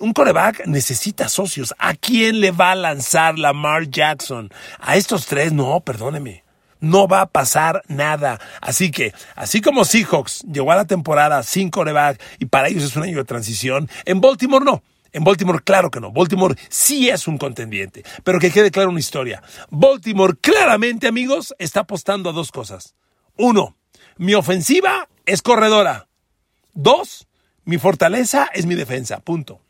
Un 0.00 0.12
coreback 0.12 0.66
necesita 0.66 1.28
socios. 1.28 1.74
¿A 1.78 1.94
quién 1.94 2.40
le 2.40 2.50
va 2.50 2.72
a 2.72 2.74
lanzar 2.74 3.38
Lamar 3.38 3.88
Jackson? 3.88 4.50
A 4.80 4.96
estos 4.96 5.26
tres, 5.26 5.52
no, 5.52 5.80
perdóneme. 5.80 6.42
No 6.80 7.06
va 7.06 7.22
a 7.22 7.26
pasar 7.26 7.82
nada. 7.86 8.40
Así 8.60 8.90
que, 8.90 9.14
así 9.36 9.60
como 9.60 9.84
Seahawks 9.84 10.44
llegó 10.52 10.72
a 10.72 10.76
la 10.76 10.84
temporada 10.84 11.42
sin 11.44 11.70
coreback 11.70 12.20
y 12.40 12.46
para 12.46 12.68
ellos 12.68 12.82
es 12.82 12.96
un 12.96 13.04
año 13.04 13.18
de 13.18 13.24
transición, 13.24 13.88
en 14.04 14.20
Baltimore 14.20 14.64
no. 14.64 14.82
En 15.12 15.22
Baltimore, 15.22 15.60
claro 15.62 15.92
que 15.92 16.00
no. 16.00 16.10
Baltimore 16.10 16.56
sí 16.68 17.08
es 17.08 17.28
un 17.28 17.38
contendiente. 17.38 18.02
Pero 18.24 18.40
que 18.40 18.50
quede 18.50 18.72
clara 18.72 18.88
una 18.88 18.98
historia. 18.98 19.44
Baltimore 19.70 20.34
claramente, 20.40 21.06
amigos, 21.06 21.54
está 21.60 21.80
apostando 21.80 22.30
a 22.30 22.32
dos 22.32 22.50
cosas. 22.50 22.96
Uno, 23.36 23.76
mi 24.16 24.34
ofensiva 24.34 25.08
es 25.26 25.42
corredora. 25.42 26.08
Dos, 26.72 27.26
mi 27.64 27.78
fortaleza 27.78 28.48
es 28.52 28.66
mi 28.66 28.74
defensa. 28.74 29.20
Punto. 29.20 29.60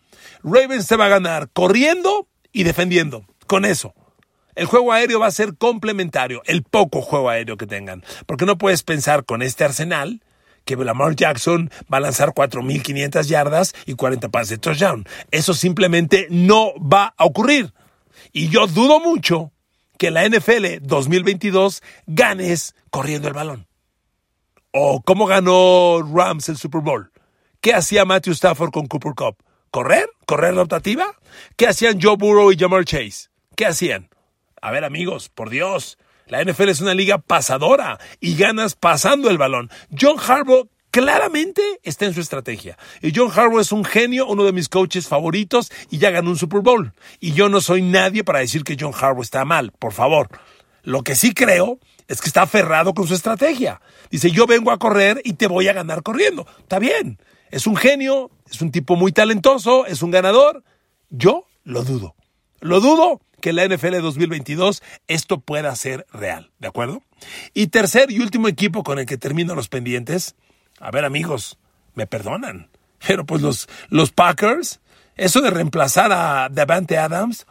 Ravens 0.43 0.87
te 0.87 0.97
va 0.97 1.07
a 1.07 1.11
ganar 1.11 1.49
corriendo 1.53 2.29
y 2.53 2.65
defendiendo. 2.65 3.25
Con 3.47 3.65
eso. 3.65 3.95
El 4.55 4.67
juego 4.67 4.93
aéreo 4.93 5.19
va 5.19 5.27
a 5.27 5.33
ser 5.33 5.57
complementario, 5.57 6.43
el 6.47 6.63
poco 6.63 7.03
juego 7.03 7.29
aéreo 7.29 7.57
que 7.57 7.67
tengan. 7.67 8.05
Porque 8.27 8.47
no 8.47 8.57
puedes 8.57 8.83
pensar 8.83 9.25
con 9.25 9.43
este 9.43 9.65
arsenal 9.65 10.23
que 10.65 10.77
Lamar 10.77 11.15
Jackson 11.17 11.71
va 11.93 11.99
a 11.99 12.01
lanzar 12.01 12.31
4.500 12.31 13.25
yardas 13.25 13.75
y 13.87 13.95
40 13.95 14.29
pases 14.31 14.51
de 14.51 14.59
touchdown. 14.59 15.07
Eso 15.31 15.55
simplemente 15.55 16.27
no 16.31 16.73
va 16.79 17.15
a 17.17 17.25
ocurrir. 17.25 17.73
Y 18.33 18.49
yo 18.49 18.67
dudo 18.67 19.01
mucho 19.01 19.53
que 19.99 20.11
la 20.11 20.27
NFL 20.29 20.79
2022 20.83 21.83
ganes 22.07 22.75
corriendo 22.91 23.29
el 23.29 23.35
balón. 23.35 23.67
¿O 24.77 25.03
cómo 25.03 25.27
ganó 25.27 26.03
Rams 26.03 26.49
el 26.49 26.57
Super 26.57 26.81
Bowl? 26.81 27.13
¿Qué 27.61 27.73
hacía 27.75 28.05
Matthew 28.05 28.33
Stafford 28.33 28.73
con 28.73 28.89
Cooper 28.89 29.13
Cup? 29.15 29.37
¿Correr? 29.71 30.11
¿Correr 30.27 30.53
la 30.55 30.63
optativa? 30.63 31.07
¿Qué 31.57 31.69
hacían 31.69 32.01
Joe 32.03 32.17
Burrow 32.17 32.51
y 32.51 32.59
Jamar 32.59 32.85
Chase? 32.85 33.29
¿Qué 33.55 33.67
hacían? 33.67 34.09
A 34.61 34.73
ver, 34.73 34.83
amigos, 34.83 35.29
por 35.29 35.49
Dios, 35.49 35.97
la 36.27 36.43
NFL 36.43 36.71
es 36.71 36.81
una 36.81 36.93
liga 36.93 37.19
pasadora 37.19 38.01
y 38.19 38.35
ganas 38.37 38.75
pasando 38.75 39.31
el 39.31 39.39
balón. 39.39 39.71
John 39.97 40.17
Harbaugh 40.19 40.69
claramente 40.91 41.63
está 41.85 42.07
en 42.07 42.15
su 42.15 42.21
estrategia. 42.21 42.77
Y 43.01 43.13
John 43.15 43.31
Harbaugh 43.31 43.61
es 43.61 43.71
un 43.71 43.85
genio, 43.85 44.27
uno 44.27 44.43
de 44.43 44.51
mis 44.51 44.69
coaches 44.69 45.07
favoritos 45.07 45.71
y 45.89 45.99
ya 45.99 46.11
ganó 46.11 46.31
un 46.31 46.37
Super 46.37 46.63
Bowl. 46.63 46.95
Y 47.21 47.35
yo 47.35 47.49
no 47.49 47.61
soy 47.61 47.81
nadie 47.83 48.25
para 48.25 48.41
decir 48.41 48.65
que 48.65 48.77
John 48.77 48.93
Harbaugh 48.93 49.23
está 49.23 49.45
mal, 49.45 49.71
por 49.71 49.93
favor. 49.93 50.31
Lo 50.83 51.03
que 51.03 51.15
sí 51.15 51.33
creo 51.33 51.79
es 52.09 52.21
que 52.21 52.29
está 52.29 52.43
aferrado 52.43 52.95
con 52.95 53.07
su 53.07 53.15
estrategia. 53.15 53.81
Dice, 54.11 54.31
yo 54.31 54.47
vengo 54.47 54.71
a 54.71 54.79
correr 54.79 55.21
y 55.25 55.35
te 55.35 55.47
voy 55.47 55.69
a 55.69 55.73
ganar 55.73 56.03
corriendo. 56.03 56.47
Está 56.59 56.79
bien, 56.79 57.19
es 57.51 57.67
un 57.67 57.77
genio, 57.77 58.31
es 58.51 58.61
un 58.61 58.71
tipo 58.71 58.97
muy 58.97 59.13
talentoso, 59.13 59.87
es 59.87 60.03
un 60.03 60.11
ganador 60.11 60.65
Yo 61.11 61.47
lo 61.63 61.83
dudo. 61.85 62.15
Lo 62.61 62.81
dudo 62.81 63.21
que 63.41 63.51
en 63.51 63.57
la 63.57 63.69
NFL 63.69 64.01
2022 64.01 64.83
esto 65.07 65.41
pueda 65.41 65.75
ser 65.77 66.07
real, 66.13 66.51
¿de 66.59 66.69
acuerdo? 66.69 67.03
Y 67.53 67.69
tercer 67.69 68.11
y 68.11 68.21
último 68.21 68.49
equipo 68.49 68.83
con 68.83 68.99
el 68.99 69.07
que 69.07 69.19
termino 69.19 69.55
los 69.55 69.69
pendientes. 69.69 70.35
A 70.81 70.91
ver, 70.91 71.05
amigos, 71.05 71.59
me 71.95 72.07
perdonan. 72.07 72.71
Pero 73.07 73.27
pues 73.27 73.43
los, 73.43 73.69
los 73.89 74.13
Packers, 74.13 74.81
eso 75.17 75.41
de 75.41 75.51
reemplazar 75.51 76.11
a 76.13 76.49
Davante 76.51 76.97
Adams, 76.97 77.47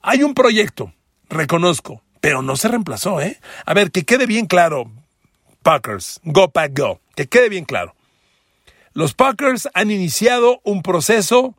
hay 0.00 0.22
un 0.22 0.34
proyecto, 0.34 0.94
reconozco, 1.28 2.02
pero 2.26 2.42
no 2.42 2.56
se 2.56 2.66
reemplazó, 2.66 3.20
¿eh? 3.20 3.38
A 3.66 3.72
ver, 3.72 3.92
que 3.92 4.04
quede 4.04 4.26
bien 4.26 4.46
claro, 4.46 4.90
Packers, 5.62 6.18
go 6.24 6.50
pack 6.50 6.76
go, 6.76 7.00
que 7.14 7.28
quede 7.28 7.48
bien 7.48 7.64
claro. 7.64 7.94
Los 8.94 9.14
Packers 9.14 9.68
han 9.74 9.92
iniciado 9.92 10.60
un 10.64 10.82
proceso 10.82 11.54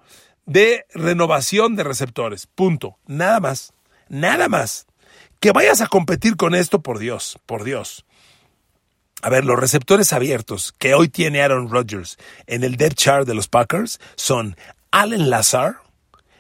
de 0.45 0.85
renovación 0.93 1.77
de 1.77 1.85
receptores. 1.85 2.47
Punto. 2.47 2.97
Nada 3.05 3.39
más. 3.39 3.71
Nada 4.09 4.49
más. 4.49 4.87
Que 5.39 5.53
vayas 5.53 5.79
a 5.79 5.87
competir 5.87 6.35
con 6.35 6.53
esto, 6.53 6.81
por 6.81 6.99
Dios, 6.99 7.39
por 7.45 7.63
Dios. 7.63 8.03
A 9.21 9.29
ver, 9.29 9.45
los 9.45 9.57
receptores 9.57 10.11
abiertos 10.11 10.73
que 10.77 10.95
hoy 10.95 11.07
tiene 11.07 11.41
Aaron 11.41 11.69
Rodgers 11.69 12.17
en 12.45 12.65
el 12.65 12.75
depth 12.75 12.97
chart 12.97 13.25
de 13.25 13.35
los 13.35 13.47
Packers 13.47 14.01
son 14.17 14.57
Allen 14.91 15.29
Lazar, 15.29 15.77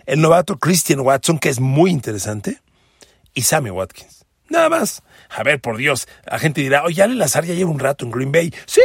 el 0.05 0.19
novato 0.19 0.59
Christian 0.59 0.99
Watson, 0.99 1.39
que 1.39 1.47
es 1.47 1.61
muy 1.61 1.91
interesante, 1.91 2.59
y 3.33 3.43
Sammy 3.43 3.69
Watkins. 3.69 4.16
Nada 4.49 4.69
más. 4.69 5.03
A 5.29 5.43
ver, 5.43 5.59
por 5.59 5.77
Dios, 5.77 6.07
la 6.25 6.39
gente 6.39 6.61
dirá, 6.61 6.83
oye, 6.83 7.01
Allen 7.01 7.19
Lazar 7.19 7.45
ya 7.45 7.53
lleva 7.53 7.69
un 7.69 7.79
rato 7.79 8.05
en 8.05 8.11
Green 8.11 8.31
Bay. 8.31 8.53
Sí, 8.65 8.81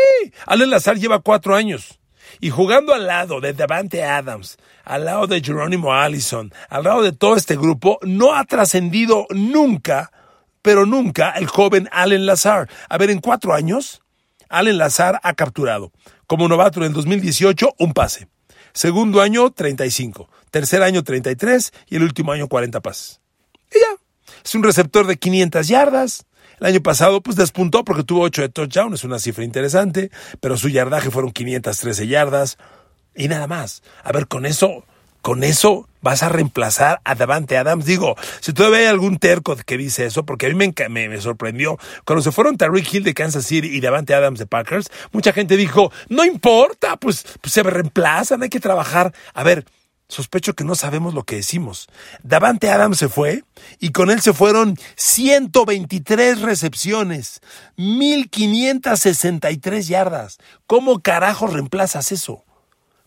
Allen 0.46 0.70
Lazar 0.70 0.96
lleva 0.96 1.20
cuatro 1.20 1.55
años. 1.55 1.98
Y 2.40 2.51
jugando 2.51 2.94
al 2.94 3.07
lado 3.07 3.40
de 3.40 3.53
Davante 3.53 4.05
Adams, 4.05 4.57
al 4.85 5.05
lado 5.05 5.27
de 5.27 5.40
Jerónimo 5.40 5.94
Allison, 5.94 6.53
al 6.68 6.85
lado 6.85 7.03
de 7.03 7.12
todo 7.12 7.37
este 7.37 7.57
grupo, 7.57 7.98
no 8.03 8.35
ha 8.35 8.44
trascendido 8.44 9.27
nunca, 9.31 10.11
pero 10.62 10.87
nunca, 10.87 11.33
el 11.33 11.46
joven 11.46 11.88
Allen 11.92 12.27
Lazar. 12.27 12.68
A 12.88 12.98
ver, 12.98 13.11
en 13.11 13.20
cuatro 13.20 13.55
años, 13.55 14.03
Allen 14.48 14.79
Lazar 14.79 15.20
ha 15.22 15.35
capturado, 15.35 15.92
como 16.27 16.48
novato 16.48 16.81
en 16.81 16.87
el 16.87 16.92
2018, 16.92 17.75
un 17.79 17.92
pase. 17.92 18.29
Segundo 18.72 19.20
año, 19.20 19.51
35. 19.51 20.29
Tercer 20.51 20.83
año, 20.83 21.05
33. 21.05 21.72
Y 21.88 21.96
el 21.96 22.05
último 22.05 22.33
año, 22.33 22.48
40 22.48 22.81
pases. 22.81 23.20
Y 23.70 23.79
ya. 23.79 24.02
Es 24.45 24.55
un 24.55 24.63
receptor 24.63 25.07
de 25.07 25.17
500 25.17 25.69
yardas, 25.69 26.27
el 26.63 26.67
año 26.67 26.81
pasado, 26.81 27.21
pues 27.23 27.37
despuntó 27.37 27.85
porque 27.85 28.05
tuvo 28.05 28.23
8 28.23 28.43
de 28.43 28.49
touchdown, 28.49 28.95
es 28.95 29.03
una 29.03 29.19
cifra 29.19 29.43
interesante, 29.43 30.13
pero 30.41 30.57
su 30.57 30.69
yardaje 30.69 31.11
fueron 31.11 31.33
513 31.33 32.07
yardas 32.07 32.57
y 33.17 33.27
nada 33.27 33.49
más. 33.49 33.83
A 34.05 34.13
ver, 34.13 34.29
con 34.29 34.47
eso, 34.47 34.85
con 35.23 35.43
eso 35.43 35.89
vas 36.03 36.23
a 36.23 36.29
reemplazar 36.29 37.01
a 37.05 37.17
Davante 37.17 37.57
Adams. 37.57 37.85
Digo, 37.85 38.17
si 38.41 38.53
todavía 38.53 38.79
hay 38.79 38.87
algún 38.87 39.19
terco 39.19 39.57
que 39.57 39.77
dice 39.77 40.07
eso, 40.07 40.25
porque 40.25 40.47
a 40.47 40.51
mí 40.51 40.73
me, 40.89 41.21
sorprendió. 41.21 41.79
Cuando 42.05 42.23
se 42.23 42.31
fueron 42.31 42.57
Tariq 42.57 42.95
Hill 42.95 43.03
de 43.03 43.15
Kansas 43.15 43.45
City 43.45 43.69
y 43.69 43.81
Davante 43.81 44.15
Adams 44.15 44.39
de 44.39 44.47
Packers, 44.47 44.89
mucha 45.11 45.33
gente 45.33 45.57
dijo, 45.57 45.91
no 46.09 46.25
importa, 46.25 46.97
pues, 46.97 47.25
pues 47.41 47.53
se 47.55 47.65
reemplazan, 47.65 48.43
hay 48.43 48.51
que 48.51 48.61
trabajar. 48.61 49.13
A 49.35 49.43
ver, 49.43 49.65
sospecho 50.12 50.55
que 50.55 50.64
no 50.64 50.75
sabemos 50.75 51.14
lo 51.14 51.22
que 51.25 51.37
decimos. 51.37 51.88
Davante 52.22 52.68
Adams 52.70 52.98
se 52.98 53.09
fue 53.09 53.44
y 53.81 53.88
con 53.90 54.11
él 54.11 54.20
se 54.20 54.35
fueron 54.35 54.77
123 54.96 56.42
recepciones, 56.42 57.40
1563 57.77 59.88
yardas. 59.88 60.38
¿Cómo 60.66 61.01
carajo 61.01 61.46
reemplazas 61.46 62.12
eso? 62.12 62.44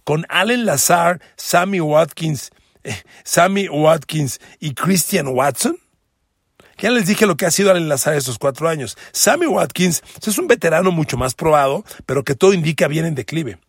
Con 0.03 0.25
Allen 0.29 0.65
Lazar, 0.65 1.21
Sammy 1.37 1.79
Watkins, 1.79 2.49
eh, 2.83 2.95
Sammy 3.23 3.69
Watkins 3.69 4.39
y 4.59 4.73
Christian 4.73 5.27
Watson. 5.27 5.77
Ya 6.77 6.89
les 6.89 7.05
dije 7.05 7.25
lo 7.25 7.37
que 7.37 7.45
ha 7.45 7.51
sido 7.51 7.71
Allen 7.71 7.87
Lazar 7.87 8.15
estos 8.15 8.37
cuatro 8.37 8.67
años. 8.67 8.97
Sammy 9.13 9.45
Watkins 9.45 10.03
es 10.25 10.37
un 10.37 10.47
veterano 10.47 10.91
mucho 10.91 11.17
más 11.17 11.35
probado, 11.35 11.85
pero 12.05 12.23
que 12.23 12.35
todo 12.35 12.53
indica 12.53 12.87
bien 12.87 13.05
en 13.05 13.15
declive. 13.15 13.59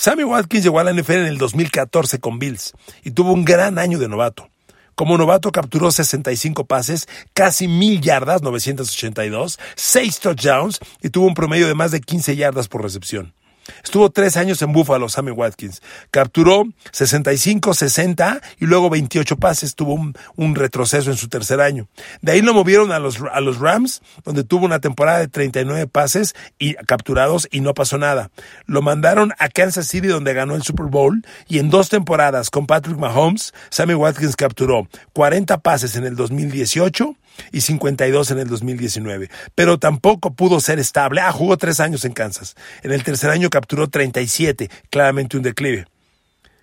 Sammy 0.00 0.24
Watkins 0.24 0.64
llegó 0.64 0.80
a 0.80 0.84
la 0.84 0.94
NFL 0.94 1.12
en 1.12 1.26
el 1.26 1.36
2014 1.36 2.20
con 2.20 2.38
Bills 2.38 2.72
y 3.04 3.10
tuvo 3.10 3.34
un 3.34 3.44
gran 3.44 3.78
año 3.78 3.98
de 3.98 4.08
novato. 4.08 4.48
Como 4.94 5.18
novato 5.18 5.52
capturó 5.52 5.90
65 5.90 6.64
pases, 6.64 7.06
casi 7.34 7.68
1000 7.68 8.00
yardas, 8.00 8.40
982, 8.40 9.58
6 9.76 10.20
touchdowns 10.20 10.80
y 11.02 11.10
tuvo 11.10 11.26
un 11.26 11.34
promedio 11.34 11.68
de 11.68 11.74
más 11.74 11.90
de 11.90 12.00
15 12.00 12.34
yardas 12.34 12.66
por 12.66 12.82
recepción. 12.82 13.34
Estuvo 13.82 14.10
tres 14.10 14.36
años 14.36 14.60
en 14.62 14.72
Buffalo, 14.72 15.08
Sammy 15.08 15.30
Watkins. 15.30 15.82
Capturó 16.10 16.64
65, 16.92 17.74
60 17.74 18.40
y 18.58 18.66
luego 18.66 18.90
28 18.90 19.36
pases. 19.36 19.74
Tuvo 19.74 19.94
un, 19.94 20.54
retroceso 20.54 21.10
en 21.10 21.16
su 21.16 21.28
tercer 21.28 21.60
año. 21.60 21.88
De 22.22 22.32
ahí 22.32 22.42
lo 22.42 22.52
movieron 22.52 22.92
a 22.92 22.98
los, 22.98 23.18
a 23.32 23.40
los 23.40 23.58
Rams, 23.58 24.02
donde 24.24 24.44
tuvo 24.44 24.66
una 24.66 24.80
temporada 24.80 25.20
de 25.20 25.28
39 25.28 25.86
pases 25.86 26.34
y 26.58 26.74
capturados 26.74 27.48
y 27.50 27.60
no 27.60 27.72
pasó 27.74 27.98
nada. 27.98 28.30
Lo 28.66 28.82
mandaron 28.82 29.32
a 29.38 29.48
Kansas 29.48 29.86
City, 29.86 30.08
donde 30.08 30.34
ganó 30.34 30.54
el 30.54 30.62
Super 30.62 30.86
Bowl. 30.86 31.24
Y 31.48 31.58
en 31.58 31.70
dos 31.70 31.88
temporadas 31.88 32.50
con 32.50 32.66
Patrick 32.66 32.98
Mahomes, 32.98 33.54
Sammy 33.70 33.94
Watkins 33.94 34.36
capturó 34.36 34.88
40 35.12 35.58
pases 35.58 35.96
en 35.96 36.04
el 36.04 36.16
2018 36.16 37.16
y 37.52 37.60
52 37.60 38.30
en 38.30 38.38
el 38.38 38.48
2019. 38.48 39.30
Pero 39.54 39.78
tampoco 39.78 40.34
pudo 40.34 40.60
ser 40.60 40.78
estable. 40.78 41.20
Ah, 41.20 41.32
jugó 41.32 41.56
tres 41.56 41.80
años 41.80 42.04
en 42.04 42.12
Kansas. 42.12 42.56
En 42.82 42.92
el 42.92 43.02
tercer 43.02 43.30
año 43.30 43.50
capturó 43.50 43.88
37, 43.88 44.70
claramente 44.90 45.36
un 45.36 45.42
declive. 45.42 45.86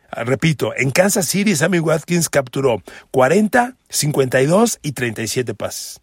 Ah, 0.10 0.23
repito, 0.23 0.73
en 0.75 0.91
Kansas 0.91 1.27
City 1.27 1.56
Sammy 1.56 1.80
Watkins 1.80 2.30
capturó 2.30 2.82
40, 3.12 3.75
52 3.89 4.80
y 4.82 4.91
37 4.93 5.53
pases. 5.53 6.01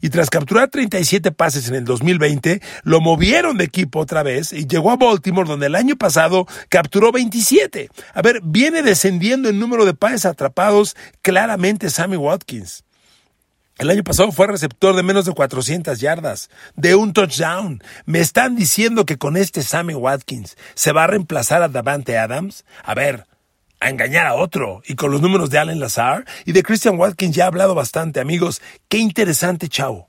Y 0.00 0.10
tras 0.10 0.30
capturar 0.30 0.68
37 0.68 1.30
pases 1.30 1.68
en 1.68 1.76
el 1.76 1.84
2020, 1.84 2.60
lo 2.82 3.00
movieron 3.00 3.56
de 3.56 3.64
equipo 3.64 4.00
otra 4.00 4.22
vez 4.22 4.52
y 4.52 4.66
llegó 4.66 4.90
a 4.90 4.96
Baltimore, 4.96 5.48
donde 5.48 5.66
el 5.66 5.76
año 5.76 5.96
pasado 5.96 6.46
capturó 6.68 7.12
27. 7.12 7.88
A 8.12 8.22
ver, 8.22 8.40
viene 8.42 8.82
descendiendo 8.82 9.48
el 9.48 9.60
número 9.60 9.84
de 9.84 9.94
pases 9.94 10.26
atrapados 10.26 10.96
claramente 11.20 11.88
Sammy 11.88 12.16
Watkins. 12.16 12.84
El 13.82 13.90
año 13.90 14.04
pasado 14.04 14.30
fue 14.30 14.46
receptor 14.46 14.94
de 14.94 15.02
menos 15.02 15.24
de 15.24 15.32
400 15.32 15.98
yardas, 15.98 16.50
de 16.76 16.94
un 16.94 17.12
touchdown. 17.12 17.82
Me 18.06 18.20
están 18.20 18.54
diciendo 18.54 19.04
que 19.04 19.18
con 19.18 19.36
este 19.36 19.60
Sammy 19.62 19.94
Watkins 19.94 20.56
se 20.74 20.92
va 20.92 21.02
a 21.02 21.06
reemplazar 21.08 21.64
a 21.64 21.68
Davante 21.68 22.16
Adams. 22.16 22.64
A 22.84 22.94
ver, 22.94 23.26
a 23.80 23.90
engañar 23.90 24.28
a 24.28 24.34
otro. 24.34 24.82
Y 24.86 24.94
con 24.94 25.10
los 25.10 25.20
números 25.20 25.50
de 25.50 25.58
Allen 25.58 25.80
Lazar 25.80 26.24
y 26.46 26.52
de 26.52 26.62
Christian 26.62 26.96
Watkins 26.96 27.34
ya 27.34 27.42
he 27.42 27.46
hablado 27.48 27.74
bastante, 27.74 28.20
amigos. 28.20 28.62
Qué 28.88 28.98
interesante 28.98 29.68
chavo. 29.68 30.06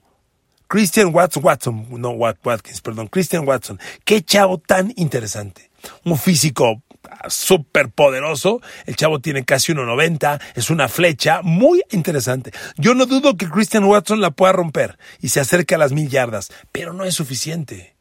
Christian 0.67 1.09
Watson, 1.12 1.43
Watson, 1.43 1.88
no 1.99 2.12
Watkins, 2.12 2.79
perdón, 2.79 3.07
Christian 3.07 3.47
Watson. 3.47 3.79
Qué 4.05 4.21
chavo 4.21 4.59
tan 4.59 4.93
interesante. 4.97 5.71
Un 6.05 6.19
físico 6.19 6.83
súper 7.27 7.89
poderoso. 7.89 8.61
El 8.85 8.95
chavo 8.95 9.19
tiene 9.19 9.45
casi 9.45 9.73
1,90, 9.73 10.41
es 10.55 10.69
una 10.69 10.87
flecha 10.87 11.41
muy 11.43 11.83
interesante. 11.91 12.51
Yo 12.77 12.93
no 12.95 13.05
dudo 13.05 13.37
que 13.37 13.49
Christian 13.49 13.85
Watson 13.85 14.21
la 14.21 14.31
pueda 14.31 14.53
romper 14.53 14.97
y 15.19 15.29
se 15.29 15.39
acerque 15.39 15.75
a 15.75 15.77
las 15.77 15.91
mil 15.91 16.09
yardas, 16.09 16.51
pero 16.71 16.93
no 16.93 17.03
es 17.03 17.15
suficiente. 17.15 17.95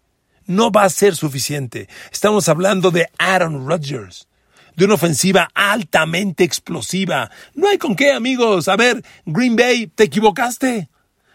No 0.47 0.71
va 0.73 0.85
a 0.85 0.91
ser 0.91 1.15
suficiente. 1.15 1.89
Estamos 2.11 2.49
hablando 2.49 2.91
de 2.91 3.09
Aaron 3.19 3.67
Rodgers 3.69 4.29
de 4.77 4.85
una 4.85 4.95
ofensiva 4.95 5.51
altamente 5.55 6.45
explosiva. 6.45 7.31
No 7.55 7.69
hay 7.69 7.79
con 7.79 7.95
qué, 7.95 8.13
amigos. 8.13 8.69
A 8.69 8.77
ver, 8.77 9.03
Green 9.27 9.57
Bay, 9.57 9.87
te 9.87 10.05
equivocaste. 10.05 10.89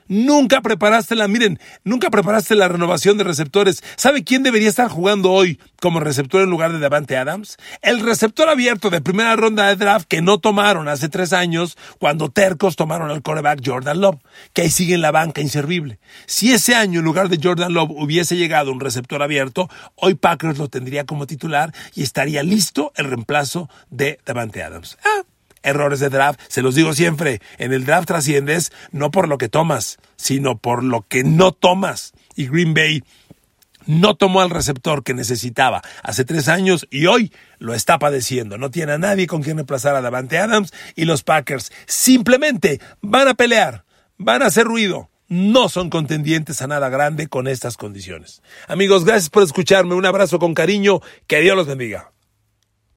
Nunca 0.07 0.61
preparaste 0.61 1.15
la, 1.15 1.27
miren, 1.27 1.59
nunca 1.83 2.09
preparaste 2.09 2.55
la 2.55 2.67
renovación 2.67 3.17
de 3.17 3.23
receptores. 3.23 3.83
¿Sabe 3.95 4.23
quién 4.23 4.43
debería 4.43 4.69
estar 4.69 4.89
jugando 4.89 5.31
hoy 5.31 5.59
como 5.81 5.99
receptor 5.99 6.41
en 6.41 6.49
lugar 6.49 6.71
de 6.71 6.79
Davante 6.79 7.17
Adams? 7.17 7.57
El 7.81 7.99
receptor 7.99 8.49
abierto 8.49 8.89
de 8.89 9.01
primera 9.01 9.35
ronda 9.35 9.67
de 9.67 9.75
draft 9.75 10.07
que 10.07 10.21
no 10.21 10.39
tomaron 10.39 10.87
hace 10.87 11.09
tres 11.09 11.33
años 11.33 11.77
cuando 11.99 12.29
tercos 12.29 12.75
tomaron 12.75 13.11
al 13.11 13.21
coreback 13.21 13.61
Jordan 13.65 14.01
Love, 14.01 14.19
que 14.53 14.63
ahí 14.63 14.69
sigue 14.69 14.95
en 14.95 15.01
la 15.01 15.11
banca 15.11 15.41
inservible. 15.41 15.99
Si 16.25 16.53
ese 16.53 16.75
año 16.75 16.99
en 16.99 17.05
lugar 17.05 17.29
de 17.29 17.39
Jordan 17.41 17.73
Love 17.73 17.91
hubiese 17.91 18.37
llegado 18.37 18.71
un 18.71 18.79
receptor 18.79 19.21
abierto, 19.21 19.69
hoy 19.95 20.15
Packers 20.15 20.57
lo 20.57 20.69
tendría 20.69 21.05
como 21.05 21.27
titular 21.27 21.73
y 21.95 22.03
estaría 22.03 22.43
listo 22.43 22.91
el 22.95 23.05
reemplazo 23.05 23.69
de 23.89 24.19
Davante 24.25 24.63
Adams. 24.63 24.97
Ah, 25.03 25.23
errores 25.67 25.99
de 25.99 26.09
draft. 26.09 26.39
Se 26.47 26.61
los 26.61 26.75
digo 26.75 26.93
siempre, 26.93 27.41
en 27.57 27.73
el 27.73 27.85
draft 27.85 28.07
trasciendes 28.07 28.71
no 28.91 29.11
por 29.11 29.27
lo 29.27 29.37
que 29.37 29.49
tomas, 29.49 29.97
sino 30.15 30.57
por 30.57 30.83
lo 30.83 31.05
que 31.07 31.23
no 31.23 31.51
tomas. 31.51 32.13
Y 32.35 32.47
Green 32.47 32.73
Bay 32.73 33.03
no 33.87 34.15
tomó 34.15 34.41
al 34.41 34.49
receptor 34.49 35.03
que 35.03 35.13
necesitaba 35.13 35.81
hace 36.03 36.25
tres 36.25 36.49
años 36.49 36.87
y 36.91 37.07
hoy 37.07 37.31
lo 37.57 37.73
está 37.73 37.97
padeciendo. 37.99 38.57
No 38.57 38.69
tiene 38.69 38.93
a 38.93 38.97
nadie 38.97 39.27
con 39.27 39.41
quien 39.41 39.57
reemplazar 39.57 39.95
a 39.95 40.01
Davante 40.01 40.37
Adams 40.37 40.73
y 40.95 41.05
los 41.05 41.23
Packers 41.23 41.71
simplemente 41.87 42.79
van 43.01 43.27
a 43.27 43.33
pelear, 43.33 43.85
van 44.17 44.43
a 44.43 44.47
hacer 44.47 44.65
ruido. 44.65 45.09
No 45.29 45.67
son 45.67 45.89
contendientes 45.89 46.61
a 46.61 46.67
nada 46.67 46.87
grande 46.87 47.27
con 47.27 47.49
estas 47.49 47.75
condiciones. 47.75 48.41
Amigos, 48.67 49.03
gracias 49.03 49.29
por 49.29 49.43
escucharme. 49.43 49.93
Un 49.93 50.05
abrazo 50.05 50.39
con 50.39 50.53
cariño. 50.53 51.01
Que 51.27 51.41
Dios 51.41 51.57
los 51.57 51.67
bendiga. 51.67 52.13